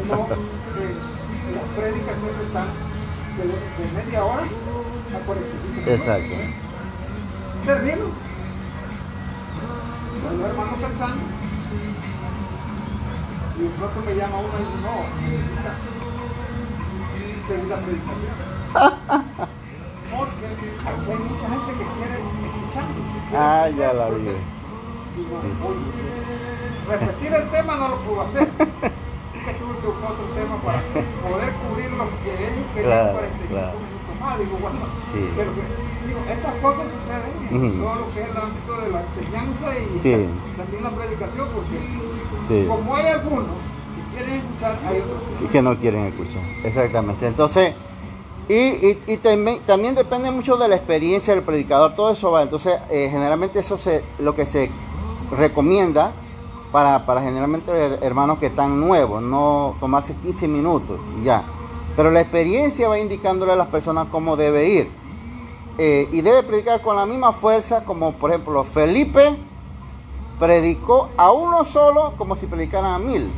no, 0.07 0.19
eh, 0.31 0.95
las 1.53 1.67
prédicas 1.75 2.15
siempre 2.19 2.43
están 2.45 2.67
de, 3.37 3.43
de, 3.47 3.85
media 4.05 4.23
hora 4.25 4.43
a 4.43 5.19
45 5.25 5.67
minutos. 5.69 5.93
Exacto. 5.93 6.35
Termino. 7.65 8.05
Los 10.21 10.49
hermanos 10.49 10.79
pensando. 10.79 11.23
Y 13.59 13.63
pronto 13.77 14.01
me 14.01 14.15
llama 14.15 14.37
uno 14.39 14.47
y 14.47 14.63
dice, 14.63 14.77
no, 14.81 14.95
necesitas 15.29 15.77
segunda 17.47 17.75
predicación. 17.77 18.60
Hay 18.73 18.87
mucha 21.17 21.47
gente 21.49 21.71
que 21.77 21.85
quiere 21.97 22.15
escuchar. 22.15 22.87
Ah, 23.35 23.69
ya 23.69 23.93
la 23.93 24.09
vi. 24.09 24.31
Repetir 26.89 27.33
el 27.33 27.49
tema 27.49 27.75
no 27.75 27.87
lo 27.89 27.97
pudo 27.97 28.21
hacer. 28.21 28.47
que 28.49 29.53
tuve 29.55 29.73
que 29.81 29.87
buscar 29.87 30.11
otro 30.11 30.25
tema 30.35 30.55
para 30.61 30.81
poder 30.81 31.53
cubrir 31.53 31.91
lo 31.91 32.05
que 32.21 32.31
ellos 32.31 32.65
querían 32.75 33.13
para 33.13 33.27
este 33.27 33.45
claro. 33.47 33.77
más. 34.21 34.39
Digo, 34.39 34.57
bueno, 34.61 34.79
sí. 35.11 35.21
pero 35.35 35.51
digo, 36.05 36.19
estas 36.29 36.55
cosas 36.61 36.85
suceden 36.93 37.65
en 37.65 37.81
todo 37.81 37.95
lo 37.95 38.13
que 38.13 38.21
es 38.21 38.29
el 38.29 38.37
ámbito 38.37 38.77
de 38.81 38.89
la 38.91 39.01
enseñanza 39.01 39.67
y 39.79 39.99
sí. 39.99 40.29
también 40.57 40.83
la 40.83 40.89
predicación, 40.91 41.49
porque 41.49 41.77
sí. 42.47 42.67
como 42.67 42.95
hay 42.95 43.07
algunos 43.07 43.57
que 43.95 44.15
quieren 44.15 44.35
escuchar, 44.35 44.77
hay 44.87 44.97
otros 44.99 45.19
que, 45.39 45.47
que 45.47 45.61
no 45.61 45.75
quieren 45.77 46.05
escuchar. 46.05 46.43
Exactamente. 46.63 47.27
Entonces, 47.27 47.73
y, 48.53 48.97
y, 49.07 49.17
también, 49.17 49.95
depende 49.95 50.29
mucho 50.31 50.57
de 50.57 50.67
la 50.67 50.75
experiencia 50.75 51.33
del 51.33 51.43
predicador, 51.43 51.93
todo 51.93 52.11
eso 52.11 52.31
va. 52.31 52.41
Entonces, 52.41 52.73
eh, 52.89 53.07
generalmente 53.09 53.59
eso 53.59 53.75
es 53.75 54.01
lo 54.19 54.35
que 54.35 54.45
se 54.45 54.69
recomienda 55.31 56.11
para, 56.71 57.05
para 57.05 57.21
generalmente 57.21 57.71
hermanos 58.01 58.39
que 58.39 58.47
están 58.47 58.79
nuevos, 58.79 59.21
no 59.21 59.75
tomarse 59.79 60.15
15 60.15 60.47
minutos 60.47 60.99
y 61.19 61.25
ya. 61.25 61.43
Pero 61.95 62.11
la 62.11 62.21
experiencia 62.21 62.87
va 62.87 62.99
indicándole 62.99 63.53
a 63.53 63.55
las 63.55 63.67
personas 63.67 64.07
cómo 64.11 64.35
debe 64.35 64.69
ir. 64.69 64.91
Eh, 65.77 66.09
y 66.11 66.21
debe 66.21 66.43
predicar 66.43 66.81
con 66.81 66.95
la 66.95 67.05
misma 67.05 67.31
fuerza 67.31 67.85
como, 67.85 68.13
por 68.13 68.31
ejemplo, 68.31 68.63
Felipe 68.63 69.37
predicó 70.39 71.09
a 71.17 71.31
uno 71.31 71.63
solo 71.65 72.13
como 72.17 72.35
si 72.35 72.47
predicaran 72.47 72.93
a 72.93 72.99
mil. 72.99 73.31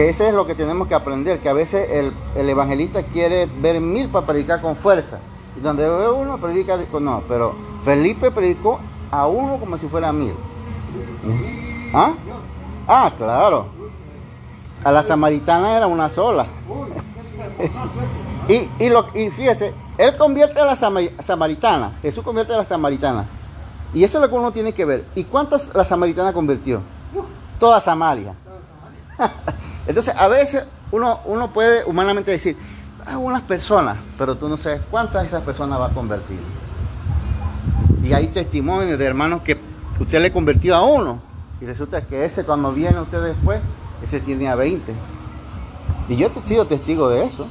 Que 0.00 0.08
ese 0.08 0.28
es 0.28 0.34
lo 0.34 0.46
que 0.46 0.54
tenemos 0.54 0.88
que 0.88 0.94
aprender, 0.94 1.40
que 1.40 1.50
a 1.50 1.52
veces 1.52 1.86
el, 2.34 2.48
evangelista 2.48 3.02
quiere 3.02 3.44
ver 3.44 3.82
mil 3.82 4.08
para 4.08 4.24
predicar 4.24 4.62
con 4.62 4.74
fuerza. 4.74 5.18
Y 5.58 5.60
donde 5.60 5.86
uno, 5.90 6.40
predica 6.40 6.78
no. 6.98 7.22
Pero 7.28 7.54
Felipe 7.84 8.30
predicó 8.30 8.80
a 9.10 9.26
uno 9.26 9.58
como 9.58 9.76
si 9.76 9.88
fuera 9.88 10.10
mil. 10.10 10.32
¿Ah? 11.92 12.14
Ah, 12.88 13.12
claro. 13.14 13.66
A 14.82 14.90
la 14.90 15.02
samaritana 15.02 15.76
era 15.76 15.86
una 15.86 16.08
sola. 16.08 16.46
y, 18.48 18.70
y, 18.82 18.88
lo, 18.88 19.04
y 19.12 19.28
fíjese, 19.28 19.74
él 19.98 20.16
convierte 20.16 20.60
a 20.60 20.64
la 20.64 20.76
samaritana, 20.76 21.98
Jesús 22.00 22.24
convierte 22.24 22.54
a 22.54 22.56
la 22.56 22.64
samaritana. 22.64 23.26
Y 23.92 24.02
eso 24.02 24.16
es 24.16 24.22
lo 24.22 24.30
que 24.30 24.34
uno 24.34 24.50
tiene 24.50 24.72
que 24.72 24.86
ver. 24.86 25.04
¿Y 25.14 25.24
cuántas 25.24 25.74
la 25.74 25.84
samaritana 25.84 26.32
convirtió? 26.32 26.80
Toda 27.58 27.82
Samaria. 27.82 28.32
Entonces, 29.86 30.14
a 30.16 30.28
veces 30.28 30.64
uno, 30.92 31.20
uno 31.24 31.52
puede 31.52 31.84
humanamente 31.84 32.30
decir, 32.30 32.56
algunas 33.06 33.42
personas, 33.42 33.96
pero 34.18 34.36
tú 34.36 34.48
no 34.48 34.56
sabes 34.56 34.80
cuántas 34.90 35.22
de 35.22 35.28
esas 35.28 35.42
personas 35.42 35.80
va 35.80 35.86
a 35.86 35.90
convertir. 35.90 36.38
Y 38.02 38.12
hay 38.12 38.28
testimonios 38.28 38.98
de 38.98 39.04
hermanos 39.04 39.42
que 39.42 39.58
usted 39.98 40.20
le 40.20 40.32
convirtió 40.32 40.74
a 40.74 40.82
uno 40.82 41.20
y 41.60 41.66
resulta 41.66 42.06
que 42.06 42.24
ese 42.24 42.44
cuando 42.44 42.72
viene 42.72 43.00
usted 43.00 43.22
después, 43.22 43.60
ese 44.02 44.20
tiene 44.20 44.48
a 44.48 44.54
20. 44.54 44.94
Y 46.08 46.16
yo 46.16 46.28
he 46.28 46.48
sido 46.48 46.66
testigo 46.66 47.08
de 47.08 47.24
eso. 47.24 47.46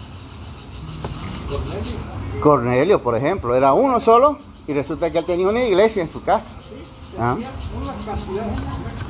Cornelio. 1.47 2.41
Cornelio, 2.41 3.03
por 3.03 3.15
ejemplo, 3.15 3.55
era 3.55 3.73
uno 3.73 3.99
solo 3.99 4.39
y 4.67 4.73
resulta 4.73 5.11
que 5.11 5.19
él 5.19 5.25
tenía 5.25 5.47
una 5.47 5.61
iglesia 5.61 6.01
en 6.01 6.09
su 6.09 6.23
casa. 6.23 6.47
Sí, 6.47 7.15
¿Ah? 7.19 7.37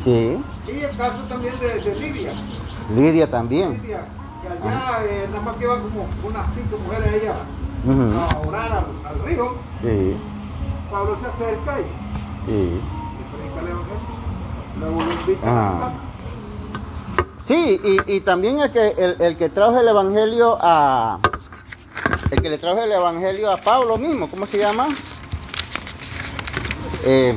Sí. 0.04 0.38
Y 0.68 0.80
el 0.80 0.98
caso 0.98 1.24
también 1.24 1.54
de, 1.60 1.96
Lidia. 1.96 2.32
Lidia 2.96 3.30
también. 3.30 3.80
Lidia, 3.82 4.06
que 4.42 4.48
allá 4.48 5.06
eh, 5.06 5.28
nada 5.30 5.42
más 5.42 5.56
que 5.58 5.64
iban 5.64 5.82
como 5.82 6.08
unas 6.24 6.48
cinco 6.54 6.78
mujeres 6.84 7.14
ella 7.22 7.36
a 7.88 8.48
orar 8.48 8.86
al, 9.06 9.20
río. 9.26 9.54
Sí. 9.82 10.18
Pablo 10.92 11.18
se 11.22 11.28
acerca 11.28 11.80
y, 11.80 11.84
sí. 12.46 12.82
y 12.82 13.36
predica 13.36 13.62
el 13.62 13.68
evangelio. 13.68 14.20
Ah. 15.44 15.92
Sí, 17.46 17.80
y, 17.84 18.16
y, 18.16 18.20
también 18.22 18.60
el 18.60 18.72
que, 18.72 18.94
el, 18.98 19.16
el, 19.20 19.38
que 19.38 19.50
trajo 19.50 19.80
el 19.80 19.88
evangelio 19.88 20.58
a. 20.62 21.20
El 22.32 22.42
que 22.42 22.50
le 22.50 22.58
trajo 22.58 22.82
el 22.82 22.92
evangelio 22.92 23.52
a 23.52 23.58
Pablo 23.58 23.98
mismo, 23.98 24.30
¿cómo 24.30 24.46
se 24.46 24.60
llama? 24.60 24.88
Eh, 27.04 27.34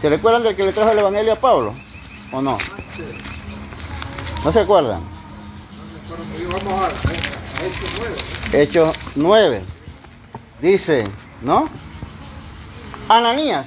¿Se 0.00 0.08
recuerdan 0.08 0.42
del 0.42 0.56
que 0.56 0.64
le 0.64 0.72
trajo 0.72 0.90
el 0.90 0.98
evangelio 0.98 1.32
a 1.32 1.36
Pablo? 1.36 1.72
¿O 2.32 2.42
no? 2.42 2.58
¿No 4.46 4.52
se 4.52 4.60
acuerdan? 4.60 5.00
Vamos 6.52 6.80
a, 6.80 6.86
Hechos 7.66 7.90
9. 8.52 8.62
Hechos 8.62 8.96
9. 9.16 9.62
Dice, 10.62 11.02
¿no? 11.42 11.68
Ananías. 13.08 13.66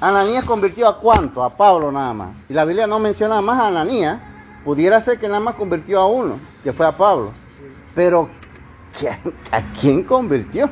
Ananías 0.00 0.44
convirtió 0.44 0.88
a 0.88 0.98
cuánto? 0.98 1.44
A 1.44 1.56
Pablo 1.56 1.92
nada 1.92 2.12
más. 2.12 2.36
Y 2.48 2.52
la 2.52 2.64
Biblia 2.64 2.88
no 2.88 2.98
menciona 2.98 3.40
más 3.40 3.60
a 3.60 3.68
Ananías. 3.68 4.20
Pudiera 4.64 5.00
ser 5.00 5.20
que 5.20 5.28
nada 5.28 5.38
más 5.38 5.54
convirtió 5.54 6.00
a 6.00 6.06
uno, 6.06 6.40
que 6.64 6.72
fue 6.72 6.84
a 6.84 6.90
Pablo. 6.90 7.30
Pero, 7.94 8.28
¿a 9.52 9.62
quién 9.80 10.02
convirtió? 10.02 10.68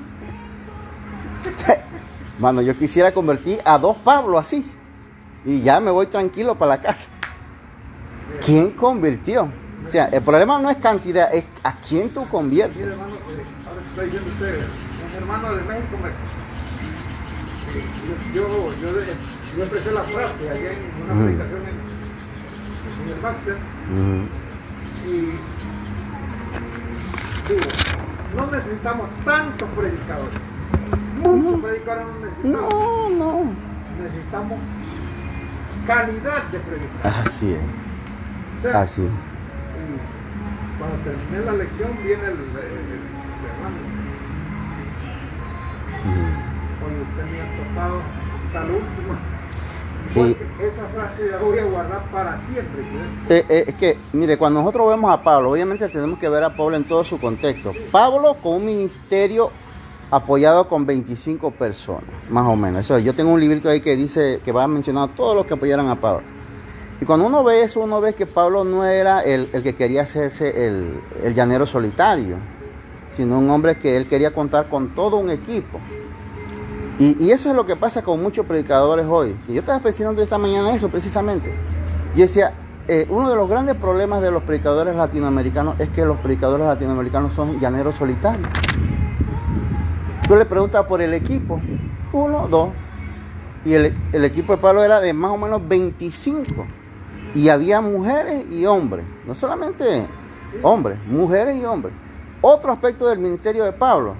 Mano, 2.41 2.63
yo 2.63 2.77
quisiera 2.77 3.13
convertir 3.13 3.61
a 3.65 3.79
dos 3.79 3.97
Pablo 3.99 4.39
así. 4.39 4.69
Y 5.45 5.63
ya 5.63 5.79
me 5.79 5.93
voy 5.93 6.09
tranquilo 6.09 6.57
para 6.57 6.71
la 6.71 6.83
casa. 6.83 7.14
¿Quién 8.45 8.71
convirtió? 8.71 9.51
O 9.85 9.89
sea, 9.89 10.07
el 10.07 10.23
problema 10.23 10.59
no 10.59 10.71
es 10.71 10.79
cantidad, 10.79 11.33
es 11.35 11.45
a 11.63 11.75
quién 11.77 12.09
tú 12.09 12.27
conviertes. 12.29 12.81
hermano, 12.81 13.13
ahora 13.69 14.09
estoy 14.09 14.21
usted, 14.31 14.65
un 15.11 15.23
hermano 15.23 15.55
de 15.55 15.63
México 15.63 15.99
me 16.03 16.11
yo, 18.35 18.47
yo, 18.81 18.89
yo 19.57 19.63
expresé 19.65 19.93
la 19.93 20.03
frase 20.03 20.51
allá 20.51 20.73
en 20.73 20.79
una 21.11 21.25
predicación 21.25 21.61
en, 21.63 21.95
el 23.13 23.21
máster 23.21 23.57
y 25.07 25.11
digo, 27.49 27.69
no 28.37 28.51
necesitamos 28.51 29.11
tantos 29.25 29.69
predicadores. 29.71 30.35
Muchos 31.23 31.61
predicadores 31.61 32.07
no 32.07 32.27
necesitamos. 32.27 32.73
No, 32.73 33.11
no. 33.11 33.53
Necesitamos 34.03 34.59
calidad 35.87 36.45
de 36.45 36.59
predicadores. 36.61 37.27
Así 37.27 37.53
es. 37.53 37.84
Así. 38.73 39.03
Cuando 40.79 40.97
terminé 41.05 41.45
la 41.45 41.53
lección 41.53 41.91
viene 42.03 42.25
el, 42.25 42.33
el, 42.33 42.39
hermano 43.51 43.95
Sí. 50.13 50.37
Esa 50.61 50.87
frase 50.95 51.31
la 51.31 51.39
voy 51.39 51.59
a 51.59 51.65
guardar 51.65 52.03
para 52.13 52.41
siempre. 52.53 52.83
Eh, 53.29 53.45
eh, 53.49 53.65
es 53.67 53.75
que, 53.75 53.99
mire, 54.13 54.37
cuando 54.39 54.61
nosotros 54.61 54.89
vemos 54.89 55.11
a 55.11 55.23
Pablo, 55.23 55.51
obviamente 55.51 55.89
tenemos 55.89 56.19
que 56.19 56.29
ver 56.29 56.45
a 56.45 56.55
Pablo 56.57 56.77
en 56.77 56.85
todo 56.85 57.03
su 57.03 57.19
contexto. 57.19 57.73
Pablo 57.91 58.37
con 58.41 58.55
un 58.55 58.67
ministerio 58.67 59.51
apoyado 60.11 60.69
con 60.69 60.87
25 60.87 61.51
personas, 61.51 62.05
más 62.31 62.47
o 62.47 62.55
menos. 62.55 62.83
Eso, 62.83 62.99
yo 63.01 63.13
tengo 63.15 63.33
un 63.33 63.41
librito 63.41 63.69
ahí 63.69 63.81
que 63.81 63.97
dice 63.97 64.41
que 64.45 64.53
va 64.53 64.65
a 64.65 64.69
mencionar 64.69 65.09
todos 65.17 65.35
los 65.35 65.47
que 65.47 65.55
apoyaron 65.55 65.89
a 65.89 65.97
Pablo. 65.97 66.23
Y 67.01 67.05
cuando 67.05 67.27
uno 67.27 67.43
ve 67.43 67.63
eso, 67.63 67.81
uno 67.81 68.01
ve 68.01 68.15
que 68.15 68.27
Pablo 68.27 68.65
no 68.65 68.85
era 68.85 69.21
el, 69.21 69.49
el 69.53 69.63
que 69.63 69.75
quería 69.75 70.03
hacerse 70.03 70.67
el, 70.67 71.01
el 71.23 71.35
llanero 71.35 71.67
solitario, 71.67 72.37
sino 73.11 73.39
un 73.39 73.51
hombre 73.51 73.79
que 73.79 73.97
él 73.97 74.07
quería 74.07 74.33
contar 74.33 74.69
con 74.69 74.95
todo 74.95 75.17
un 75.17 75.31
equipo. 75.31 75.81
Y, 76.99 77.31
eso 77.31 77.51
es 77.51 77.57
lo 77.57 77.67
que 77.67 77.75
pasa 77.75 78.03
con 78.03 78.23
muchos 78.23 78.47
predicadores 78.47 79.07
hoy. 79.09 79.35
Que 79.47 79.55
yo 79.55 79.61
estaba 79.61 79.81
pensando 79.81 80.23
esta 80.23 80.39
mañana 80.39 80.73
eso 80.75 80.89
precisamente. 80.89 81.53
Y 82.15 82.21
decía, 82.21 82.53
eh, 82.87 83.07
uno 83.11 83.29
de 83.31 83.37
los 83.37 83.49
grandes 83.49 83.75
problemas 83.75 84.23
de 84.23 84.31
los 84.31 84.45
predicadores 84.45 84.95
latinoamericanos 84.95 85.81
es 85.81 85.89
que 85.89 86.05
los 86.05 86.19
predicadores 86.21 86.67
latinoamericanos 86.67 87.33
son 87.33 87.59
llaneros 87.59 87.97
solitarios. 87.97 88.49
Tú 90.29 90.37
le 90.37 90.47
preguntas 90.47 90.87
por 90.87 91.03
el 91.03 91.13
equipo, 91.15 91.61
uno, 92.13 92.47
dos. 92.49 92.71
Y 93.65 93.75
el, 93.75 93.95
el 94.13 94.25
equipo 94.25 94.55
de 94.55 94.63
Pablo 94.63 94.85
era 94.85 95.01
de 95.01 95.13
más 95.13 95.33
o 95.33 95.37
menos 95.37 95.67
25. 95.67 96.65
Y 97.35 97.49
había 97.49 97.81
mujeres 97.81 98.47
y 98.51 98.65
hombres. 98.67 99.05
No 99.27 99.35
solamente 99.35 100.07
hombres, 100.63 100.99
mujeres 101.07 101.61
y 101.61 101.65
hombres. 101.65 101.93
Otro 102.41 102.73
aspecto 102.73 103.09
del 103.09 103.19
ministerio 103.19 103.65
de 103.65 103.73
Pablo 103.73 104.15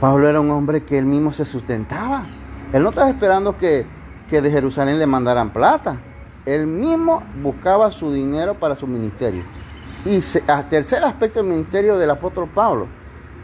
Pablo 0.00 0.26
era 0.26 0.40
un 0.40 0.50
hombre 0.50 0.82
que 0.82 0.96
él 0.96 1.04
mismo 1.04 1.30
se 1.30 1.44
sustentaba. 1.44 2.22
Él 2.72 2.82
no 2.82 2.88
estaba 2.88 3.10
esperando 3.10 3.58
que, 3.58 3.84
de 4.30 4.50
Jerusalén 4.50 4.98
le 4.98 5.06
mandaran 5.06 5.52
plata. 5.52 6.00
Él 6.46 6.66
mismo 6.66 7.22
buscaba 7.42 7.92
su 7.92 8.10
dinero 8.10 8.54
para 8.54 8.74
su 8.74 8.86
ministerio. 8.86 9.42
Y 10.06 10.20
tercer 10.70 11.04
aspecto 11.04 11.40
del 11.40 11.50
ministerio 11.50 11.98
del 11.98 12.08
apóstol 12.08 12.48
Pablo, 12.48 12.86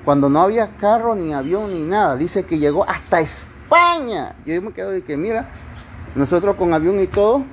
cuando 0.03 0.31
no 0.31 0.41
había 0.41 0.69
carro, 0.79 1.15
ni 1.15 1.35
avión, 1.35 1.71
ni 1.75 1.83
nada, 1.83 2.17
dice 2.17 2.45
que 2.45 2.59
llegó 2.59 2.89
hasta 2.89 3.21
España. 3.21 4.35
Yo 4.47 4.63
me 4.63 4.73
quedo 4.73 4.91
de 4.91 5.03
que, 5.03 5.19
mira, 5.19 5.51
nosotros 6.15 6.57
con 6.57 6.73
avión 6.73 6.99
y 7.01 7.07
todo, 7.07 7.45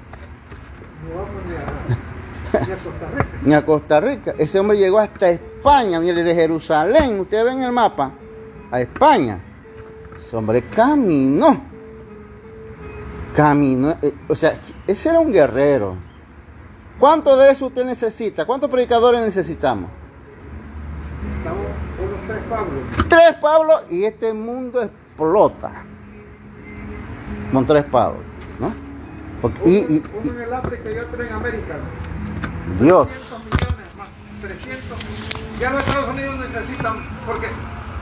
ni 3.44 3.54
a 3.54 3.66
Costa 3.66 4.00
Rica. 4.00 4.34
Ese 4.38 4.60
hombre 4.60 4.78
llegó 4.78 5.00
hasta 5.00 5.30
España, 5.30 6.00
mire, 6.00 6.24
de 6.24 6.36
Jerusalén, 6.36 7.20
ustedes 7.20 7.46
ven 7.46 7.63
el 7.63 7.72
mapa, 7.72 8.12
a 8.72 8.82
España. 8.82 9.39
Ese 10.18 10.36
hombre 10.36 10.63
caminó. 10.63 11.62
Caminó. 13.36 13.98
Eh, 14.02 14.13
o 14.28 14.36
sea, 14.36 14.54
ese 14.88 15.10
era 15.10 15.20
un 15.20 15.32
guerrero. 15.32 15.96
¿Cuánto 17.00 17.36
de 17.38 17.52
eso 17.52 17.68
usted 17.68 17.86
necesita? 17.86 18.46
¿Cuántos 18.46 18.70
predicadores 18.70 19.22
necesitamos? 19.22 19.89
tres 22.28 22.42
Pablos. 22.50 22.84
Tres 23.10 23.36
Pablos 23.42 23.82
y 23.92 24.06
este 24.06 24.34
mundo 24.34 24.82
explota. 24.82 25.84
Con 27.52 27.66
tres 27.66 27.84
Pablos. 27.86 28.33
Porque, 29.43 29.60
uno, 29.62 29.69
y, 29.69 29.93
y, 29.95 30.03
uno 30.23 30.34
en 30.34 30.41
el 30.41 30.53
África 30.53 30.89
y 30.89 30.97
otro 30.99 31.21
en 31.21 31.34
América. 31.34 31.75
Dios. 32.79 33.10
300 33.10 33.43
millones 33.43 33.95
más, 33.97 34.10
300. 34.41 34.97
Ya 35.60 35.69
los 35.71 35.86
Estados 35.86 36.10
Unidos 36.12 36.36
necesitan, 36.39 37.06
porque 37.25 37.47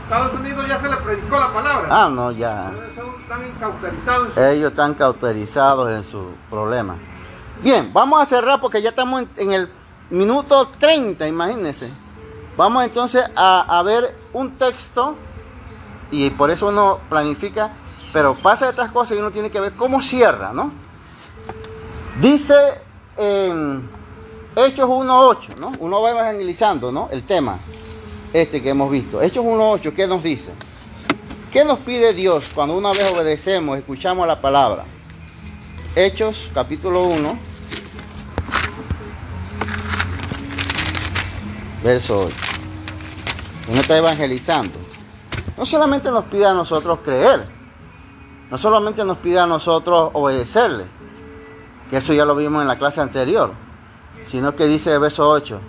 Estados 0.04 0.40
Unidos 0.40 0.66
ya 0.68 0.80
se 0.80 0.88
le 0.88 0.98
predicó 0.98 1.40
la 1.40 1.52
palabra. 1.52 1.88
Ah, 1.90 2.10
no, 2.14 2.32
ya. 2.32 2.72
Están 3.24 3.52
cauterizados. 3.60 4.38
Ellos 4.38 4.70
están 4.70 4.94
cauterizados 4.94 5.92
en 5.92 6.04
su 6.04 6.28
problema. 6.48 6.98
Bien, 7.64 7.92
vamos 7.92 8.22
a 8.22 8.26
cerrar 8.28 8.62
porque 8.62 8.80
ya 8.80 8.90
estamos 8.90 9.24
en, 9.38 9.52
el 9.52 9.68
minuto 10.12 10.68
30, 10.78 11.28
imagínense. 11.28 11.90
Vamos 12.56 12.84
entonces 12.84 13.24
a, 13.36 13.82
ver 13.84 14.14
un 14.34 14.58
texto 14.60 15.16
y 16.12 16.30
por 16.30 16.52
eso 16.52 16.68
uno 16.68 17.00
planifica, 17.10 17.72
pero 18.14 18.36
pasa 18.36 18.70
estas 18.70 18.92
cosas 18.92 19.18
y 19.18 19.22
uno 19.22 19.32
tiene 19.32 19.50
que 19.50 19.60
ver 19.60 19.74
cómo 19.74 20.04
cierra, 20.04 20.54
¿no? 20.54 20.72
Dice 22.20 22.56
en 23.18 23.90
Hechos 24.56 24.90
1.8, 24.90 25.58
¿no? 25.60 25.72
Uno 25.80 26.02
va 26.02 26.12
evangelizando, 26.12 26.92
¿no? 26.92 27.08
El 27.12 27.24
tema 27.24 27.58
este 28.34 28.62
que 28.62 28.70
hemos 28.70 28.92
visto. 28.92 29.22
Hechos 29.22 29.46
1.8, 29.46 29.94
¿qué 29.94 30.08
nos 30.08 30.22
dice? 30.22 30.52
¿Qué 31.52 31.64
nos 31.64 31.80
pide 31.82 32.14
Dios 32.14 32.46
cuando 32.54 32.78
una 32.78 32.92
vez 32.92 33.12
obedecemos, 33.12 33.78
escuchamos 33.78 34.28
la 34.28 34.42
palabra? 34.42 34.86
Hechos 35.96 36.50
capítulo 36.54 37.04
1, 37.04 37.40
verso 41.84 42.26
8. 42.28 42.36
Él 43.68 43.76
no 43.76 43.82
está 43.82 43.98
evangelizando. 43.98 44.78
No 45.58 45.66
solamente 45.66 46.10
nos 46.12 46.26
pide 46.26 46.46
a 46.46 46.54
nosotros 46.54 47.00
creer, 47.04 47.48
no 48.50 48.58
solamente 48.58 49.04
nos 49.06 49.18
pide 49.18 49.40
a 49.40 49.46
nosotros 49.46 50.12
obedecerle, 50.14 50.86
eso 51.98 52.14
ya 52.14 52.26
lo 52.26 52.36
vimos 52.36 52.62
en 52.62 52.68
la 52.68 52.78
clase 52.78 53.02
anterior, 53.02 53.52
sino 54.26 54.56
que 54.56 54.66
dice 54.68 54.94
el 54.94 55.00
verso 55.00 55.30
8, 55.30 55.60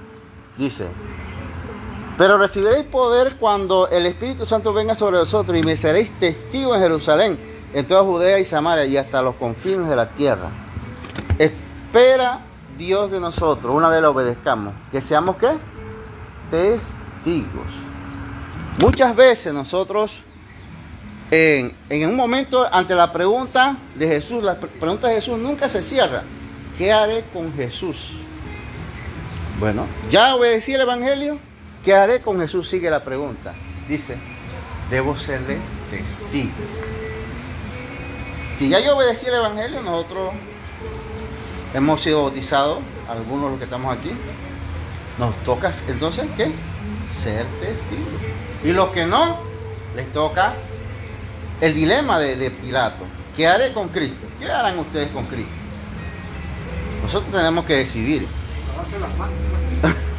dice, 0.57 0.87
pero 2.17 2.39
recibiréis 2.39 2.85
poder 2.85 3.37
cuando 3.37 3.89
el 3.89 4.07
Espíritu 4.07 4.47
Santo 4.47 4.73
venga 4.73 4.95
sobre 4.95 5.19
vosotros 5.19 5.57
y 5.57 5.63
me 5.63 5.77
seréis 5.77 6.13
testigos 6.19 6.77
en 6.77 6.83
Jerusalén, 6.83 7.39
en 7.73 7.87
toda 7.87 8.05
Judea 8.05 8.39
y 8.39 8.45
Samaria 8.45 8.85
y 8.85 8.97
hasta 8.97 9.23
los 9.23 9.35
confines 9.37 9.89
de 9.89 9.97
la 9.97 10.09
tierra. 10.11 10.51
Espera 11.39 12.41
Dios 12.77 13.11
de 13.11 13.19
nosotros, 13.19 13.75
una 13.75 13.89
vez 13.89 14.03
lo 14.03 14.11
obedezcamos, 14.11 14.75
que 14.91 15.01
seamos 15.01 15.37
qué? 15.37 15.51
Testigos. 16.51 17.67
Muchas 18.81 19.17
veces 19.17 19.53
nosotros, 19.53 20.23
en, 21.33 22.09
un 22.09 22.15
momento, 22.15 22.69
ante 22.73 22.95
la 22.95 23.13
pregunta 23.13 23.77
de 23.95 24.07
Jesús, 24.07 24.43
la 24.43 24.59
pregunta 24.59 25.09
de 25.09 25.15
Jesús 25.15 25.39
nunca 25.39 25.69
se 25.69 25.83
cierra. 25.83 26.23
¿Qué 26.77 26.93
haré 26.93 27.25
con 27.33 27.53
Jesús? 27.55 28.19
Bueno, 29.59 29.87
ya 30.11 30.35
obedecí 30.35 30.75
el 30.75 30.83
Evangelio, 30.83 31.39
¿Qué 31.85 31.95
haré 31.95 32.21
con 32.21 32.39
Jesús? 32.39 32.69
Sigue 32.69 32.89
la 32.91 33.03
pregunta. 33.03 33.55
Dice, 33.89 34.17
debo 34.89 35.17
serle 35.17 35.59
testigo. 35.91 36.53
Si 38.57 38.69
ya 38.69 38.79
yo 38.79 38.97
obedecí 38.97 39.27
el 39.27 39.35
Evangelio, 39.35 39.83
nosotros 39.83 40.33
hemos 41.75 42.01
sido 42.01 42.23
bautizados, 42.23 42.79
algunos 43.09 43.45
de 43.45 43.51
los 43.51 43.59
que 43.59 43.65
estamos 43.65 43.99
aquí, 43.99 44.13
nos 45.19 45.35
toca 45.43 45.73
entonces, 45.89 46.29
¿qué? 46.37 46.53
Ser 47.13 47.47
testigos. 47.61 48.23
Y 48.63 48.73
los 48.73 48.91
que 48.91 49.05
no, 49.05 49.41
les 49.97 50.11
toca 50.13 50.55
el 51.63 51.75
dilema 51.75 52.19
de, 52.19 52.35
de 52.37 52.51
Pilato. 52.51 53.05
¿Qué 53.37 53.47
haré 53.47 53.73
con 53.73 53.89
Cristo? 53.89 54.27
¿Qué 54.39 54.51
harán 54.51 54.81
ustedes 54.81 55.09
con 55.11 55.25
Cristo? 55.27 55.53
Nosotros 57.03 57.33
tenemos 57.33 57.65
que 57.65 57.77
decidir. 57.77 58.27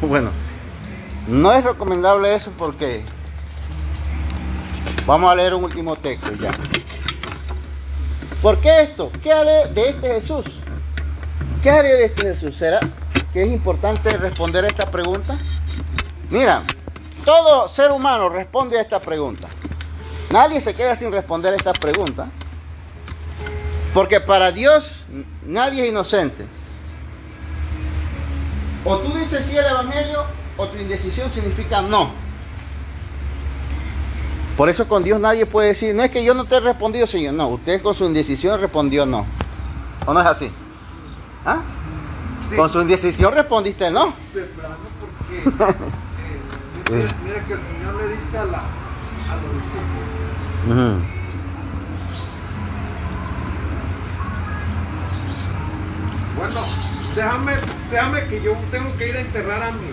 bueno, 0.00 0.30
no 1.28 1.52
es 1.52 1.62
recomendable 1.62 2.34
eso 2.34 2.50
porque 2.56 3.02
vamos 5.04 5.30
a 5.30 5.34
leer 5.34 5.52
un 5.52 5.64
último 5.64 5.96
texto 5.96 6.32
ya. 6.32 6.50
¿Por 8.40 8.58
qué 8.60 8.80
esto? 8.80 9.12
¿Qué 9.22 9.30
haré 9.30 9.68
de 9.68 9.90
este 9.90 10.08
Jesús? 10.08 10.46
¿Qué 11.62 11.70
haré 11.70 11.88
de 11.88 12.04
este 12.06 12.30
Jesús? 12.30 12.56
¿Será 12.56 12.80
que 13.34 13.42
es 13.42 13.52
importante 13.52 14.16
responder 14.16 14.64
a 14.64 14.68
esta 14.68 14.90
pregunta? 14.90 15.36
Mira, 16.30 16.62
todo 17.26 17.68
ser 17.68 17.92
humano 17.92 18.30
responde 18.30 18.78
a 18.78 18.80
esta 18.80 18.98
pregunta. 18.98 19.48
Nadie 20.34 20.60
se 20.60 20.74
queda 20.74 20.96
sin 20.96 21.12
responder 21.12 21.52
a 21.52 21.56
esta 21.56 21.72
pregunta. 21.72 22.26
Porque 23.94 24.20
para 24.20 24.50
Dios 24.50 25.06
nadie 25.46 25.84
es 25.84 25.90
inocente. 25.90 26.44
O 28.84 28.98
tú 28.98 29.16
dices 29.16 29.46
sí 29.46 29.56
al 29.56 29.66
Evangelio 29.66 30.24
o 30.56 30.66
tu 30.66 30.76
indecisión 30.76 31.30
significa 31.30 31.82
no. 31.82 32.10
Por 34.56 34.68
eso 34.68 34.88
con 34.88 35.04
Dios 35.04 35.20
nadie 35.20 35.46
puede 35.46 35.68
decir, 35.68 35.94
no 35.94 36.02
es 36.02 36.10
que 36.10 36.24
yo 36.24 36.34
no 36.34 36.44
te 36.46 36.56
he 36.56 36.60
respondido, 36.60 37.06
Señor. 37.06 37.34
No, 37.34 37.46
usted 37.46 37.80
con 37.80 37.94
su 37.94 38.04
indecisión 38.04 38.60
respondió 38.60 39.06
no. 39.06 39.26
¿O 40.04 40.12
no 40.12 40.20
es 40.20 40.26
así? 40.26 40.50
¿Ah? 41.44 41.62
Con 42.56 42.68
su 42.68 42.80
indecisión 42.80 43.32
respondiste 43.32 43.88
no. 43.88 44.12
porque 44.32 45.38
eh, 47.04 47.08
mira 47.22 47.44
que 47.46 47.52
el 47.52 47.60
Señor 47.60 47.94
le 47.94 48.08
dice 48.16 48.36
a, 48.36 48.44
la, 48.46 48.58
a 48.58 49.36
los 49.36 49.93
discípulos. 50.64 51.02
Bueno, 56.36 56.60
déjame, 57.14 57.52
déjame 57.90 58.26
que 58.26 58.42
yo 58.42 58.56
tengo 58.70 58.96
que 58.96 59.08
ir 59.08 59.16
a 59.16 59.20
enterrar 59.20 59.62
a 59.62 59.70
mi, 59.72 59.88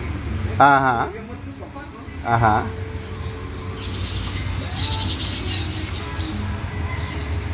Ajá. 0.58 1.08
Ajá. 2.24 2.62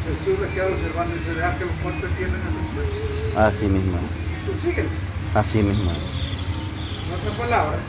Jesús 0.04 0.40
le 0.40 0.48
queda 0.48 0.66
observando 0.66 1.16
y 1.16 1.24
se 1.24 1.34
deja 1.34 1.58
que 1.58 1.64
los 1.66 1.74
muertos 1.82 2.10
tienen 2.16 2.34
el 2.34 3.38
Así 3.38 3.66
mismo. 3.66 3.98
Tú. 4.46 5.38
Así 5.38 5.62
mismo. 5.62 5.90
En 5.90 7.14
otras 7.14 7.34
palabras, 7.36 7.80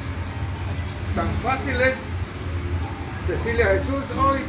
tan 1.16 1.30
fácil 1.44 1.82
es 1.82 1.96
decirle 3.28 3.64
a 3.64 3.68
Jesús, 3.68 4.04
hoy 4.18 4.40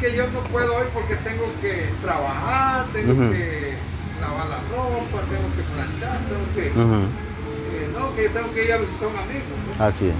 que 0.00 0.14
yo 0.14 0.26
no 0.28 0.40
puedo 0.50 0.76
hoy 0.76 0.86
porque 0.94 1.16
tengo 1.16 1.44
que 1.60 1.90
trabajar, 2.02 2.86
tengo 2.92 3.14
que 3.30 3.74
lavar 4.20 4.46
la 4.48 4.60
ropa, 4.70 5.24
tengo 5.30 5.48
que 5.56 5.62
planchar, 5.62 6.20
tengo 6.28 6.46
que 6.54 6.72
no, 7.92 8.14
que 8.14 8.24
yo 8.24 8.30
tengo 8.30 8.52
que 8.54 8.64
ir 8.64 8.72
a 8.72 8.76
visitar 8.78 9.04
a 9.04 9.08
un 9.08 9.16
amigo. 9.16 9.44
Así 9.78 10.08
es. 10.08 10.14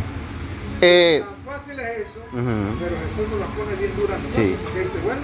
Eh, 0.80 1.24
Tan 1.24 1.54
fácil 1.54 1.80
es 1.80 1.98
eso, 2.00 2.20
pero 2.32 2.96
Jesús 2.96 3.30
nos 3.30 3.40
la 3.40 3.46
pone 3.46 3.74
bien 3.76 3.96
dura. 3.96 4.16
Sí. 4.30 4.56
Porque 4.62 4.80
dice, 4.80 4.98
bueno, 5.04 5.20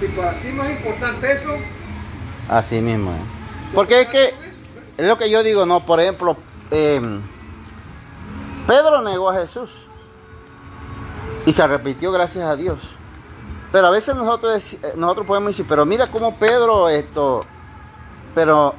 si 0.00 0.06
para 0.08 0.40
ti 0.40 0.48
no 0.52 0.64
es 0.64 0.70
importante 0.70 1.32
eso. 1.32 1.56
Así 2.48 2.80
mismo. 2.80 3.12
Porque 3.74 4.02
es 4.02 4.06
que, 4.08 4.34
es 4.96 5.06
lo 5.06 5.18
que 5.18 5.30
yo 5.30 5.42
digo, 5.42 5.66
no, 5.66 5.84
por 5.84 6.00
ejemplo, 6.00 6.36
eh, 6.70 7.00
Pedro 8.66 9.02
negó 9.02 9.30
a 9.30 9.34
Jesús 9.34 9.86
y 11.46 11.52
se 11.52 11.62
arrepintió 11.62 12.12
gracias 12.12 12.44
a 12.44 12.56
Dios. 12.56 12.97
Pero 13.70 13.86
a 13.86 13.90
veces 13.90 14.14
nosotros, 14.14 14.76
nosotros 14.96 15.26
podemos 15.26 15.50
decir, 15.50 15.66
pero 15.68 15.84
mira 15.84 16.06
cómo 16.06 16.34
Pedro 16.36 16.88
esto, 16.88 17.40
pero 18.34 18.74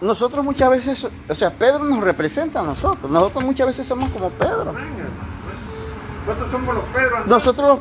nosotros 0.00 0.44
muchas 0.44 0.70
veces, 0.70 1.06
o 1.28 1.34
sea, 1.34 1.50
Pedro 1.50 1.84
nos 1.84 2.02
representa 2.02 2.60
a 2.60 2.62
nosotros. 2.62 3.10
Nosotros 3.10 3.44
muchas 3.44 3.66
veces 3.68 3.86
somos 3.86 4.10
como 4.10 4.30
Pedro. 4.30 4.74
Nosotros 6.26 6.50
somos 6.50 6.74
los 6.74 6.84
Pedros. 6.84 7.26
Nosotros 7.26 7.80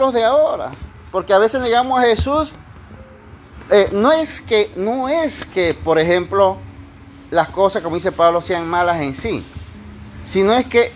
los 0.00 0.12
de 0.12 0.24
ahora. 0.24 0.72
Porque 1.10 1.32
a 1.32 1.38
veces 1.38 1.60
negamos 1.60 1.98
a 1.98 2.02
Jesús. 2.02 2.52
Eh, 3.70 3.88
no 3.92 4.12
es 4.12 4.42
que, 4.42 4.72
no 4.76 5.08
es 5.08 5.46
que, 5.46 5.72
por 5.72 5.98
ejemplo, 5.98 6.58
las 7.30 7.48
cosas, 7.48 7.82
como 7.82 7.96
dice 7.96 8.12
Pablo, 8.12 8.42
sean 8.42 8.68
malas 8.68 9.00
en 9.00 9.14
sí. 9.14 9.44
Sino 10.30 10.52
es 10.52 10.66
que 10.66 10.92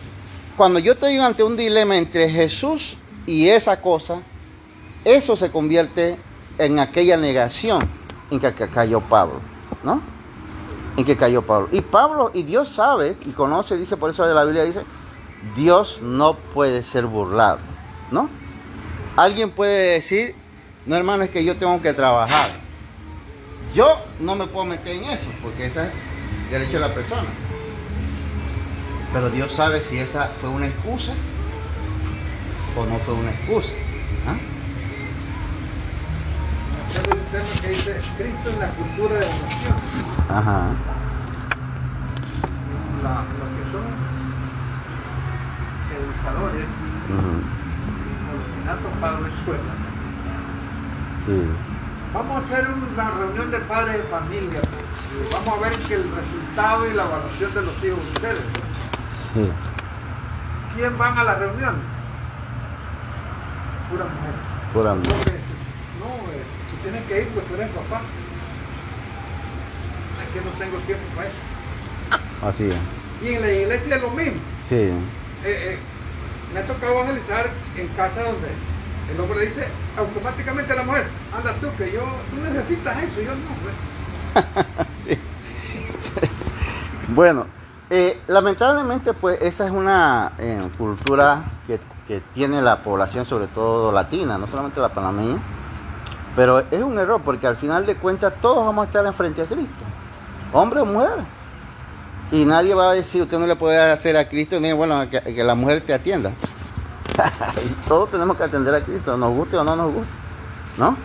cuando 0.57 0.81
yo 0.81 0.93
estoy 0.93 1.17
ante 1.19 1.43
un 1.43 1.57
dilema 1.57 1.97
entre 1.97 2.29
Jesús 2.29 2.99
y 3.27 3.49
esa 3.49 3.81
cosa, 3.81 4.21
eso 5.05 5.37
se 5.37 5.51
convierte 5.51 6.19
en 6.59 6.79
aquella 6.79 7.17
negación 7.17 7.81
en 8.31 8.41
que 8.41 8.53
cayó 8.53 9.01
Pablo. 9.01 9.41
¿No? 9.83 10.19
en 10.99 11.05
que 11.05 11.17
cayó 11.17 11.43
Pablo. 11.43 11.69
Y 11.71 11.81
Pablo, 11.81 12.33
y 12.35 12.43
Dios 12.43 12.69
sabe 12.71 13.17
y 13.25 13.31
conoce, 13.31 13.77
dice, 13.77 13.97
por 13.97 14.11
eso 14.11 14.27
la 14.27 14.45
Biblia 14.45 14.65
dice, 14.65 14.83
Dios 15.55 16.01
no 16.03 16.35
puede 16.35 16.83
ser 16.83 17.07
burlado, 17.07 17.59
¿no? 18.11 18.29
Alguien 19.17 19.53
puede 19.53 19.93
decir, 19.93 20.35
no 20.87 20.97
hermano, 20.97 21.23
es 21.23 21.31
que 21.31 21.45
yo 21.45 21.57
tengo 21.57 21.81
que 21.81 21.93
trabajar. 21.93 22.51
Yo 23.75 23.97
no 24.19 24.35
me 24.35 24.49
puedo 24.49 24.65
meter 24.65 24.97
en 24.97 25.05
eso, 25.05 25.27
porque 25.41 25.67
ese 25.67 25.83
es 25.83 25.87
el 25.87 26.51
derecho 26.51 26.73
de 26.73 26.81
la 26.81 26.93
persona. 26.93 27.29
Pero 29.13 29.31
Dios 29.31 29.53
sabe 29.53 29.81
si 29.81 29.99
esa 29.99 30.27
fue 30.41 30.51
una 30.51 30.67
excusa 30.67 31.13
o 32.77 32.85
no 32.87 32.99
fue 32.99 33.15
una 33.15 33.31
excusa. 33.31 33.71
Que 36.89 37.69
dice 37.69 38.01
Cristo 38.17 38.51
en 38.51 38.61
la 38.61 38.69
cultura 38.71 39.15
de 39.15 39.27
oración. 39.27 39.77
Ajá. 40.29 40.63
La, 43.03 43.15
los 43.39 43.49
que 43.55 43.65
son 43.73 43.87
educadores, 45.97 46.67
uh 47.09 47.15
-huh. 47.15 47.41
los 48.29 48.43
que 48.53 48.85
tocado 48.85 49.27
escuela. 49.27 49.73
Sí. 51.27 51.39
Vamos 52.15 52.37
a 52.37 52.45
hacer 52.45 52.67
una 52.93 53.11
reunión 53.11 53.51
de 53.51 53.59
padres 53.61 53.97
de 53.99 54.03
familia. 54.05 54.61
Pues, 54.61 55.33
vamos 55.33 55.59
a 55.59 55.69
ver 55.69 55.79
que 55.87 55.95
el 55.95 56.05
resultado 56.05 56.87
y 56.87 56.95
la 56.95 57.05
evaluación 57.05 57.55
de 57.55 57.63
los 57.63 57.85
hijos 57.85 58.05
de 58.05 58.11
ustedes. 58.13 58.45
Sí. 59.35 59.53
¿Quién 60.75 60.97
van 60.99 61.19
a 61.19 61.25
la 61.25 61.35
reunión? 61.35 61.75
Pura 63.91 64.05
mujer. 64.05 64.35
Pura 64.73 64.95
mujer 64.95 65.39
tienes 66.83 67.05
que 67.07 67.23
ir, 67.23 67.29
pues 67.29 67.47
tú 67.47 67.55
eres 67.55 67.69
papá. 67.71 68.01
Es 70.23 70.33
que 70.33 70.41
no 70.41 70.51
tengo 70.59 70.79
tiempo 70.87 71.05
para 71.15 71.29
eso. 71.29 71.37
Así 72.43 72.69
es. 72.69 72.77
Y 73.23 73.35
en 73.35 73.41
la 73.43 73.53
iglesia 73.53 73.97
es 73.97 74.03
lo 74.03 74.11
mismo. 74.11 74.41
Sí. 74.69 74.75
Eh, 74.75 74.93
eh, 75.45 75.79
me 76.53 76.61
ha 76.61 76.67
tocado 76.67 77.01
evangelizar 77.01 77.51
en 77.77 77.89
casa 77.89 78.23
donde 78.23 78.49
el 79.13 79.21
hombre 79.21 79.47
dice 79.47 79.67
automáticamente 79.97 80.73
a 80.73 80.77
la 80.77 80.83
mujer, 80.83 81.07
anda 81.35 81.53
tú, 81.61 81.69
que 81.77 81.93
yo, 81.93 82.03
tú 82.31 82.37
necesitas 82.41 83.03
eso, 83.03 83.21
yo 83.21 83.33
no. 83.33 84.41
sí. 85.07 85.19
Bueno, 87.15 87.47
eh, 87.91 88.21
lamentablemente 88.29 89.15
pues 89.15 89.39
esa 89.41 89.65
es 89.65 89.71
una 89.71 90.33
cultura 90.77 91.43
que, 91.67 91.81
que 92.07 92.21
tiene 92.21 92.63
la 92.63 92.83
población, 92.83 93.25
sobre 93.25 93.49
todo 93.49 93.91
latina, 93.93 94.39
no 94.39 94.47
solamente 94.47 94.81
la 94.81 94.91
panameña. 94.91 95.39
Pero 96.39 96.61
es 96.71 96.83
un 96.85 96.97
error 96.97 97.21
porque 97.25 97.49
al 97.49 97.57
final 97.57 97.85
de 97.85 97.97
cuentas 97.97 98.33
todos 98.41 98.65
vamos 98.65 98.85
a 98.85 98.87
estar 98.87 99.05
enfrente 99.05 99.43
a 99.43 99.47
Cristo, 99.47 99.85
hombre 100.53 100.79
o 100.79 100.87
mujer. 100.87 101.17
Y 102.31 102.45
nadie 102.45 102.77
va 102.77 102.93
a 102.93 102.95
decir, 102.95 103.23
usted 103.23 103.41
no 103.41 103.47
le 103.49 103.57
puede 103.57 103.77
hacer 103.91 104.17
a 104.17 104.29
Cristo, 104.29 104.61
ni 104.61 104.73
bueno, 104.73 105.11
que, 105.11 105.21
que 105.21 105.43
la 105.43 105.57
mujer 105.57 105.83
te 105.85 105.93
atienda. 105.93 106.31
todos 107.89 108.13
tenemos 108.13 108.37
que 108.37 108.45
atender 108.45 108.73
a 108.73 108.83
Cristo, 108.83 109.17
nos 109.17 109.35
guste 109.35 109.57
o 109.57 109.65
no 109.65 109.75
nos 109.75 109.93
guste. 109.93 110.13
¿No? 110.77 110.97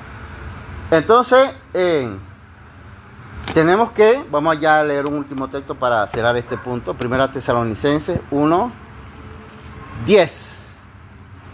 Entonces, 0.91 1.51
eh, 1.73 2.15
tenemos 3.55 3.89
que, 3.89 4.23
vamos 4.29 4.59
ya 4.59 4.81
a 4.81 4.83
leer 4.83 5.07
un 5.07 5.15
último 5.15 5.47
texto 5.47 5.73
para 5.73 6.05
cerrar 6.05 6.37
este 6.37 6.57
punto. 6.57 6.93
Primera 6.93 7.27
Tesalonicenses 7.31 8.19
1, 8.29 8.71
10. 10.05 10.67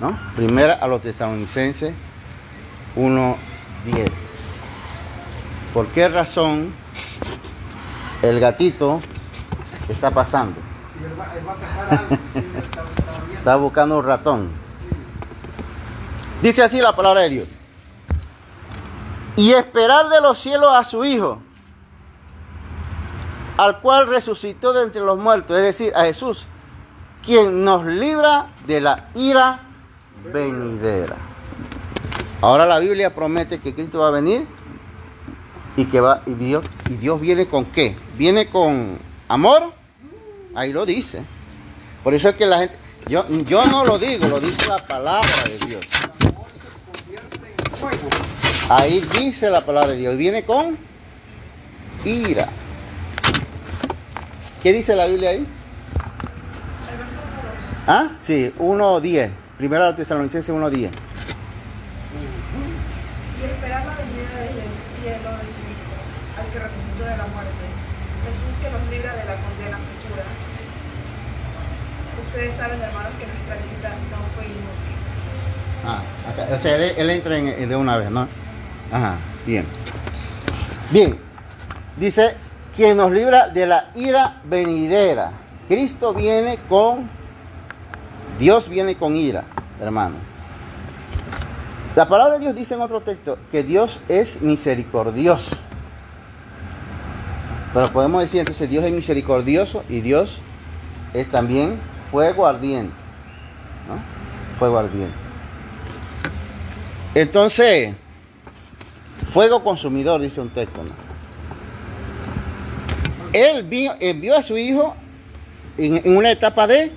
¿No? 0.02 0.20
Primera 0.36 0.74
a 0.74 0.88
los 0.90 1.02
Tesalonicenses 1.02 1.94
1, 2.98 3.38
10. 3.86 4.10
¿Por 5.74 5.88
qué 5.88 6.08
razón 6.08 6.74
el 8.22 8.40
gatito 8.40 9.00
está 9.88 10.12
pasando? 10.12 10.56
está 13.38 13.56
buscando 13.56 14.00
un 14.00 14.06
ratón. 14.06 14.50
Dice 16.42 16.64
así 16.64 16.82
la 16.82 16.96
palabra 16.96 17.22
de 17.22 17.30
Dios. 17.30 17.48
Y 19.36 19.54
esperar 19.54 20.10
de 20.10 20.22
los 20.22 20.38
cielos 20.38 20.70
a 20.74 20.84
su 20.84 21.06
Hijo, 21.06 21.42
al 23.58 23.80
cual 23.82 24.08
resucitó 24.08 24.74
de 24.74 24.84
entre 24.84 25.02
los 25.02 25.18
muertos, 25.18 25.56
es 25.58 25.64
decir, 25.64 25.94
a 25.96 26.04
Jesús, 26.04 26.46
quien 27.24 27.64
nos 27.64 27.86
libra 27.86 28.48
de 28.66 28.82
la 28.82 29.08
ira 29.16 29.62
venidera. 30.34 31.29
Ahora 32.42 32.66
la 32.66 32.80
Biblia 32.80 33.14
promete 33.14 33.60
que 33.60 33.74
Cristo 33.74 34.00
va 34.00 34.10
a 34.10 34.12
venir 34.12 34.46
y 35.76 35.86
que 35.86 36.00
va 36.00 36.22
y 36.26 36.34
Dios, 36.34 36.64
y 36.90 36.96
Dios 36.96 37.20
viene 37.20 37.48
con 37.48 37.66
qué? 37.66 37.96
Viene 38.18 38.48
con 38.48 38.98
amor. 39.28 39.74
Ahí 40.56 40.72
lo 40.72 40.86
dice. 40.86 41.24
Por 42.04 42.14
eso 42.14 42.30
es 42.30 42.36
que 42.36 42.46
la 42.46 42.60
gente 42.60 42.76
yo, 43.08 43.28
yo 43.46 43.66
no 43.66 43.86
lo 43.86 43.98
digo, 43.98 44.28
lo 44.28 44.40
dice 44.40 44.68
la 44.68 44.78
palabra 44.78 45.30
de 45.46 45.68
Dios. 45.68 45.82
Ahí 48.70 49.04
dice 49.18 49.50
la 49.50 49.66
palabra 49.66 49.94
de 49.94 49.98
Dios. 49.98 50.16
Viene 50.16 50.44
con 50.46 50.78
ira. 52.06 52.50
¿Qué 54.62 54.74
dice 54.74 54.96
la 54.96 55.08
Biblia 55.08 55.32
ahí? 55.32 55.48
¿Ah? 57.88 58.12
Sí, 58.20 58.54
1.10. 58.60 59.32
Primera 59.58 59.96
Tesalonicenses 59.96 60.54
1.10. 60.54 60.78
Y 60.78 60.88
esperar 63.44 63.86
la 63.86 63.96
venida 63.96 64.36
desde 64.38 64.62
el 64.62 64.76
cielo 65.02 65.30
de 65.32 65.46
su 65.48 65.60
Hijo, 65.66 65.98
al 66.38 66.46
que 66.52 66.60
resucitó 66.60 67.06
de 67.06 67.18
la 67.18 67.26
muerte, 67.26 67.66
Jesús 68.26 68.54
que 68.62 68.70
nos 68.70 68.92
libra 68.92 69.16
de 69.16 69.26
la 69.26 69.36
condena 69.42 69.78
futura. 69.78 70.26
Ustedes 72.30 72.56
saben, 72.56 72.80
hermanos, 72.80 73.12
que 73.18 73.26
nuestra 73.26 73.56
visita 73.56 73.90
no 73.90 74.18
fue 74.36 74.46
inútil. 74.46 74.96
Ah, 75.84 76.04
o 76.56 76.62
sea, 76.62 76.76
él, 76.76 76.94
él 76.96 77.10
entra 77.10 77.38
en, 77.38 77.68
de 77.68 77.76
una 77.76 77.98
vez, 77.98 78.12
¿no? 78.12 78.28
Ajá, 78.92 79.18
bien. 79.48 79.66
Bien, 80.92 81.20
dice, 81.98 82.36
quien 82.76 82.98
nos 82.98 83.12
libra 83.12 83.50
de 83.50 83.66
la 83.66 83.90
ira 83.96 84.42
venidera. 84.44 85.32
Cristo 85.68 86.14
viene 86.14 86.60
con, 86.70 87.10
Dios 88.38 88.70
viene 88.70 88.96
con 88.96 89.16
ira, 89.16 89.46
hermano. 89.82 90.16
La 91.96 92.08
palabra 92.08 92.36
de 92.36 92.42
Dios 92.42 92.56
dice 92.56 92.76
en 92.76 92.82
otro 92.82 93.02
texto 93.02 93.40
que 93.52 93.64
Dios 93.64 94.00
es 94.08 94.40
misericordioso. 94.42 95.58
Pero 97.74 97.88
podemos 97.92 98.22
decir 98.22 98.40
entonces 98.40 98.70
Dios 98.70 98.86
es 98.86 98.92
misericordioso 98.92 99.84
y 99.90 100.02
Dios 100.02 100.40
es 101.14 101.28
también 101.28 101.80
fuego 102.12 102.46
ardiente. 102.46 102.94
¿no? 103.88 104.58
Fuego 104.58 104.80
ardiente. 104.80 105.16
Entonces, 107.16 107.94
fuego 109.26 109.64
consumidor, 109.64 110.22
dice 110.22 110.42
un 110.42 110.50
texto. 110.50 110.82
Él 113.34 113.68
envió 114.00 114.36
a 114.38 114.42
su 114.42 114.58
hijo 114.58 114.96
en, 115.78 116.16
una 116.16 116.32
etapa 116.32 116.68
de 116.68 116.92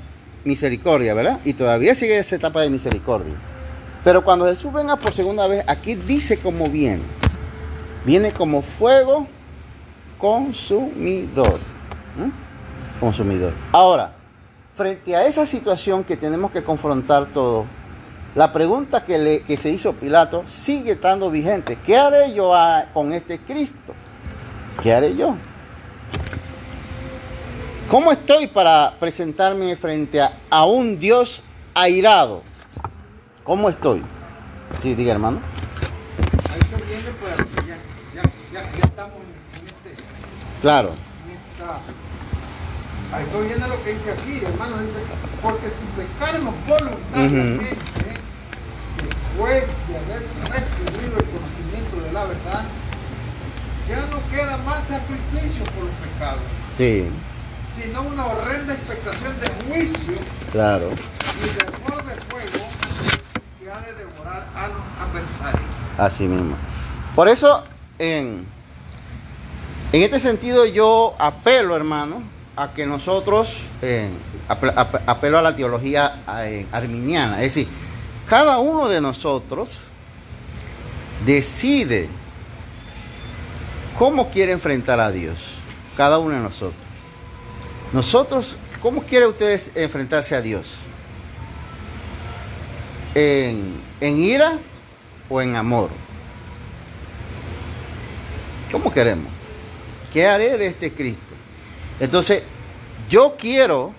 misericordia, 0.44 1.14
¿verdad? 1.14 1.40
Y 1.44 1.54
todavía 1.54 1.94
sigue 1.94 2.18
esa 2.18 2.36
etapa 2.36 2.62
de 2.62 2.70
misericordia. 2.70 3.34
Pero 4.04 4.24
cuando 4.24 4.46
Jesús 4.46 4.72
venga 4.72 4.96
por 4.96 5.12
segunda 5.12 5.46
vez, 5.46 5.64
aquí 5.68 5.94
dice 5.94 6.38
cómo 6.38 6.68
viene. 6.68 7.02
Viene 8.04 8.32
como 8.32 8.62
fuego 8.62 9.26
consumidor. 10.18 11.58
Consumidor. 12.98 13.52
Ahora, 13.70 14.12
frente 14.74 15.16
a 15.16 15.26
esa 15.26 15.46
situación 15.46 16.04
que 16.04 16.16
tenemos 16.16 16.50
que 16.50 16.62
confrontar 16.62 17.26
todo, 17.26 17.66
la 18.34 18.50
pregunta 18.50 19.04
que, 19.04 19.18
le, 19.18 19.40
que 19.42 19.56
se 19.56 19.70
hizo 19.70 19.92
Pilato 19.92 20.44
sigue 20.46 20.92
estando 20.92 21.30
vigente. 21.30 21.78
¿Qué 21.84 21.96
haré 21.98 22.32
yo 22.32 22.54
a, 22.54 22.86
con 22.94 23.12
este 23.12 23.38
Cristo? 23.38 23.92
¿Qué 24.82 24.94
haré 24.94 25.14
yo? 25.14 25.34
¿Cómo 27.90 28.10
estoy 28.10 28.46
para 28.46 28.96
presentarme 28.98 29.76
frente 29.76 30.22
a, 30.22 30.38
a, 30.48 30.64
un 30.64 30.98
Dios 30.98 31.42
airado? 31.74 32.42
¿Cómo 33.44 33.68
estoy? 33.68 34.02
Sí, 34.82 34.94
diga 34.94 35.12
hermano. 35.12 35.40
Ahí 36.50 36.60
viene, 36.88 37.10
pues, 37.20 37.36
ya, 37.66 37.76
ya, 38.14 38.22
ya, 38.50 38.72
ya 38.72 38.84
estamos 38.86 39.18
en 39.60 39.66
este. 39.66 40.02
Claro. 40.62 40.92
En 41.26 41.32
esta, 41.32 41.80
ahí 43.12 43.24
estoy 43.24 43.46
viendo 43.48 43.68
lo 43.68 43.82
que 43.84 43.94
dice 43.94 44.10
aquí, 44.12 44.42
hermano. 44.44 44.78
Dice, 44.78 44.98
porque 45.42 45.68
si 45.70 45.84
pecarnos 45.96 46.54
voluntariamente, 46.66 47.64
uh 47.64 47.68
-huh. 47.68 48.16
después 49.02 49.64
de 49.88 49.96
haber 49.98 50.22
recibido 50.50 51.18
el 51.18 51.24
conocimiento 51.24 52.00
de 52.06 52.12
la 52.12 52.24
verdad, 52.24 52.64
ya 53.88 54.00
no 54.06 54.30
queda 54.30 54.56
más 54.58 54.86
sacrificio 54.86 55.64
por 55.74 55.84
los 55.84 55.94
pecados. 56.02 56.40
Sí. 56.78 57.08
Sino 57.80 58.02
una 58.02 58.26
horrenda 58.26 58.74
expectación 58.74 59.34
de 59.40 59.48
juicio 59.66 60.14
Claro. 60.52 60.88
y 60.90 61.46
de 61.46 61.72
fuego 61.78 62.02
de 62.08 62.14
fuego 62.30 62.68
que 63.58 63.70
ha 63.70 63.80
de 63.80 63.94
devorar 63.94 64.46
a 64.54 64.68
los 64.68 64.82
adversarios. 65.00 65.70
Así 65.98 66.24
mismo. 66.28 66.54
Por 67.14 67.28
eso, 67.28 67.64
en, 67.98 68.46
en 69.92 70.02
este 70.02 70.20
sentido, 70.20 70.64
yo 70.66 71.14
apelo, 71.18 71.74
hermano, 71.76 72.22
a 72.56 72.72
que 72.74 72.86
nosotros, 72.86 73.58
eh, 73.80 74.10
apelo, 74.48 75.38
a 75.38 75.42
la 75.42 75.56
teología 75.56 76.22
eh, 76.40 76.66
arminiana. 76.70 77.42
Es 77.42 77.54
decir, 77.54 77.68
cada 78.28 78.58
uno 78.58 78.88
de 78.88 79.00
nosotros 79.00 79.70
decide 81.24 82.08
cómo 83.98 84.30
quiere 84.30 84.52
enfrentar 84.52 85.00
a 85.00 85.10
Dios. 85.10 85.38
Cada 85.96 86.18
uno 86.18 86.34
de 86.34 86.40
nosotros. 86.40 86.82
Nosotros, 87.92 88.56
¿cómo 88.80 89.02
quiere 89.02 89.26
ustedes 89.26 89.70
enfrentarse 89.74 90.34
a 90.34 90.40
Dios? 90.40 90.66
¿En, 93.14 93.80
en 94.00 94.18
ira 94.18 94.58
o 95.28 95.40
en 95.42 95.56
amor? 95.56 95.90
¿Cómo 98.70 98.90
queremos? 98.90 99.30
¿Qué 100.12 100.26
haré 100.26 100.56
de 100.56 100.66
este 100.66 100.90
Cristo? 100.92 101.31
Entonces, 102.02 102.42
yo 103.08 103.36
quiero 103.38 103.94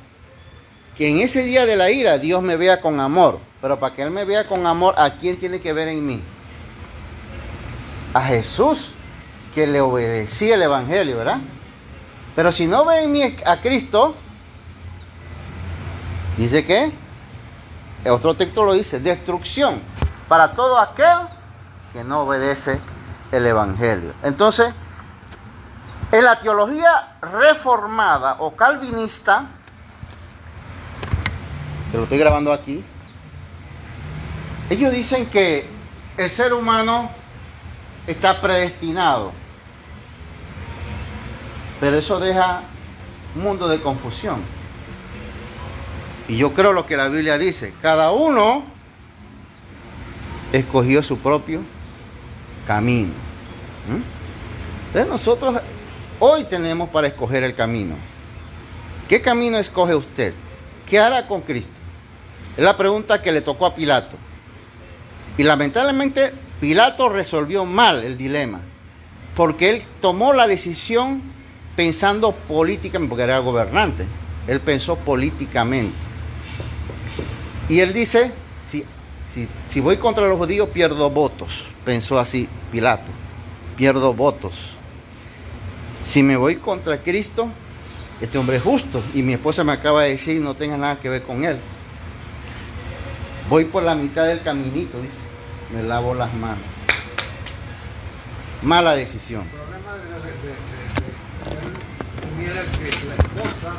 que 0.97 1.07
en 1.07 1.21
ese 1.21 1.41
día 1.43 1.65
de 1.65 1.77
la 1.77 1.89
ira 1.89 2.17
Dios 2.17 2.43
me 2.43 2.57
vea 2.57 2.81
con 2.81 2.99
amor. 2.99 3.39
Pero 3.61 3.79
para 3.79 3.95
que 3.95 4.01
Él 4.01 4.11
me 4.11 4.25
vea 4.25 4.45
con 4.45 4.67
amor, 4.67 4.93
¿a 4.97 5.11
quién 5.11 5.37
tiene 5.37 5.61
que 5.61 5.71
ver 5.71 5.87
en 5.87 6.05
mí? 6.05 6.21
A 8.13 8.19
Jesús, 8.19 8.91
que 9.55 9.67
le 9.67 9.79
obedecía 9.79 10.55
el 10.55 10.63
Evangelio, 10.63 11.15
¿verdad? 11.15 11.39
Pero 12.35 12.51
si 12.51 12.67
no 12.67 12.83
ve 12.83 13.03
en 13.03 13.11
mí 13.13 13.21
a 13.45 13.61
Cristo, 13.61 14.15
dice 16.35 16.65
que, 16.65 16.91
otro 18.09 18.35
texto 18.35 18.65
lo 18.65 18.73
dice, 18.73 18.99
destrucción 18.99 19.81
para 20.27 20.51
todo 20.51 20.77
aquel 20.77 21.19
que 21.93 22.03
no 22.03 22.23
obedece 22.23 22.81
el 23.31 23.45
Evangelio. 23.45 24.13
Entonces, 24.23 24.73
en 26.13 26.23
la 26.23 26.37
teología 26.39 27.17
reformada 27.23 28.35
o 28.37 28.55
calvinista, 28.55 29.47
que 31.91 31.97
lo 31.97 32.03
estoy 32.03 32.19
grabando 32.19 32.53
aquí, 32.53 32.85
ellos 34.69 34.93
dicen 34.93 35.25
que 35.25 35.67
el 36.15 36.29
ser 36.29 36.53
humano 36.53 37.09
está 38.05 38.39
predestinado. 38.41 39.31
Pero 41.79 41.97
eso 41.97 42.19
deja 42.19 42.61
un 43.35 43.41
mundo 43.41 43.67
de 43.67 43.81
confusión. 43.81 44.43
Y 46.27 46.37
yo 46.37 46.53
creo 46.53 46.73
lo 46.73 46.85
que 46.85 46.95
la 46.95 47.07
Biblia 47.07 47.39
dice. 47.39 47.73
Cada 47.81 48.11
uno 48.11 48.63
escogió 50.51 51.01
su 51.01 51.17
propio 51.17 51.61
camino. 52.67 53.13
Entonces 54.85 55.11
nosotros 55.11 55.59
hoy 56.25 56.45
tenemos 56.45 56.87
para 56.87 57.07
escoger 57.07 57.43
el 57.43 57.53
camino. 57.53 57.95
¿Qué 59.09 59.21
camino 59.21 59.57
escoge 59.57 59.93
usted? 59.93 60.33
¿Qué 60.89 60.97
hará 60.97 61.27
con 61.27 61.41
Cristo? 61.41 61.73
Es 62.55 62.63
la 62.63 62.77
pregunta 62.77 63.21
que 63.21 63.33
le 63.33 63.41
tocó 63.41 63.65
a 63.65 63.75
Pilato. 63.75 64.15
Y 65.37 65.43
lamentablemente 65.43 66.31
Pilato 66.61 67.09
resolvió 67.09 67.65
mal 67.65 68.05
el 68.05 68.15
dilema, 68.17 68.61
porque 69.35 69.69
él 69.69 69.83
tomó 69.99 70.31
la 70.31 70.47
decisión 70.47 71.21
pensando 71.75 72.31
políticamente, 72.31 73.09
porque 73.09 73.23
era 73.23 73.39
gobernante, 73.39 74.05
él 74.47 74.61
pensó 74.61 74.95
políticamente. 74.95 75.97
Y 77.67 77.81
él 77.81 77.91
dice, 77.91 78.31
si, 78.71 78.85
si, 79.69 79.79
voy 79.81 79.97
contra 79.97 80.25
los 80.25 80.37
judíos 80.37 80.69
pierdo 80.69 81.09
votos, 81.09 81.65
pensó 81.83 82.17
así 82.17 82.47
Pilato, 82.71 83.11
pierdo 83.75 84.13
votos. 84.13 84.72
Si 86.03 86.21
me 86.23 86.35
voy 86.37 86.57
contra 86.57 87.01
Cristo, 87.01 87.49
este 88.21 88.37
hombre 88.37 88.57
es 88.57 88.63
justo 88.63 89.03
y 89.13 89.23
mi 89.23 89.33
esposa 89.33 89.63
me 89.63 89.71
acaba 89.71 90.03
de 90.03 90.11
decir 90.11 90.41
no 90.41 90.53
tenga 90.53 90.77
nada 90.77 90.99
que 90.99 91.09
ver 91.09 91.23
con 91.23 91.43
él. 91.43 91.59
Voy 93.49 93.65
por 93.65 93.83
la 93.83 93.95
mitad 93.95 94.25
del 94.25 94.41
caminito, 94.41 95.01
dice. 95.01 95.17
Me 95.73 95.83
lavo 95.83 96.13
las 96.13 96.33
manos. 96.33 96.63
Mala 98.61 98.95
decisión. 98.95 99.41
El 99.43 99.49
problema 99.49 99.93
de, 99.95 100.03
de, 102.45 102.51
era 102.51 102.61
que 102.63 102.83
la 103.07 103.15
esposa 103.15 103.73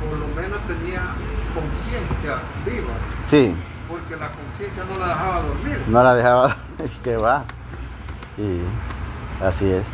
por 0.00 0.18
lo 0.18 0.26
menos 0.28 0.60
tenía 0.66 1.14
conciencia 1.54 2.38
viva. 2.64 2.94
Sí. 3.26 3.54
Porque 3.88 4.16
la 4.16 4.30
conciencia 4.32 4.84
no 4.84 4.98
la 4.98 5.08
dejaba 5.08 5.42
dormir. 5.42 5.82
No 5.86 6.02
la 6.02 6.14
dejaba, 6.14 6.56
es 6.84 6.92
que 7.02 7.16
va. 7.16 7.44
Y 8.36 8.60
así 9.40 9.66
es. 9.66 9.84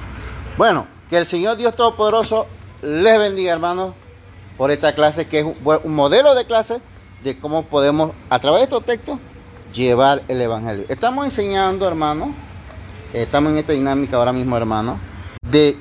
Bueno, 0.57 0.87
que 1.09 1.19
el 1.19 1.27
Señor 1.27 1.57
Dios 1.57 1.75
Todopoderoso 1.75 2.47
les 2.83 3.19
bendiga, 3.19 3.53
hermanos, 3.53 3.95
por 4.57 4.71
esta 4.71 4.95
clase 4.95 5.27
que 5.27 5.41
es 5.41 5.45
un 5.45 5.95
modelo 5.95 6.35
de 6.35 6.47
clase 6.47 6.81
de 7.23 7.39
cómo 7.39 7.65
podemos, 7.65 8.13
a 8.31 8.39
través 8.39 8.61
de 8.61 8.65
estos 8.65 8.85
textos, 8.85 9.19
llevar 9.73 10.23
el 10.29 10.41
Evangelio. 10.41 10.85
Estamos 10.89 11.25
enseñando, 11.25 11.89
hermano, 11.89 12.35
estamos 13.13 13.53
en 13.53 13.59
esta 13.59 13.73
dinámica 13.73 14.17
ahora 14.17 14.33
mismo, 14.33 14.57
hermano, 14.57 14.99
de 15.43 15.77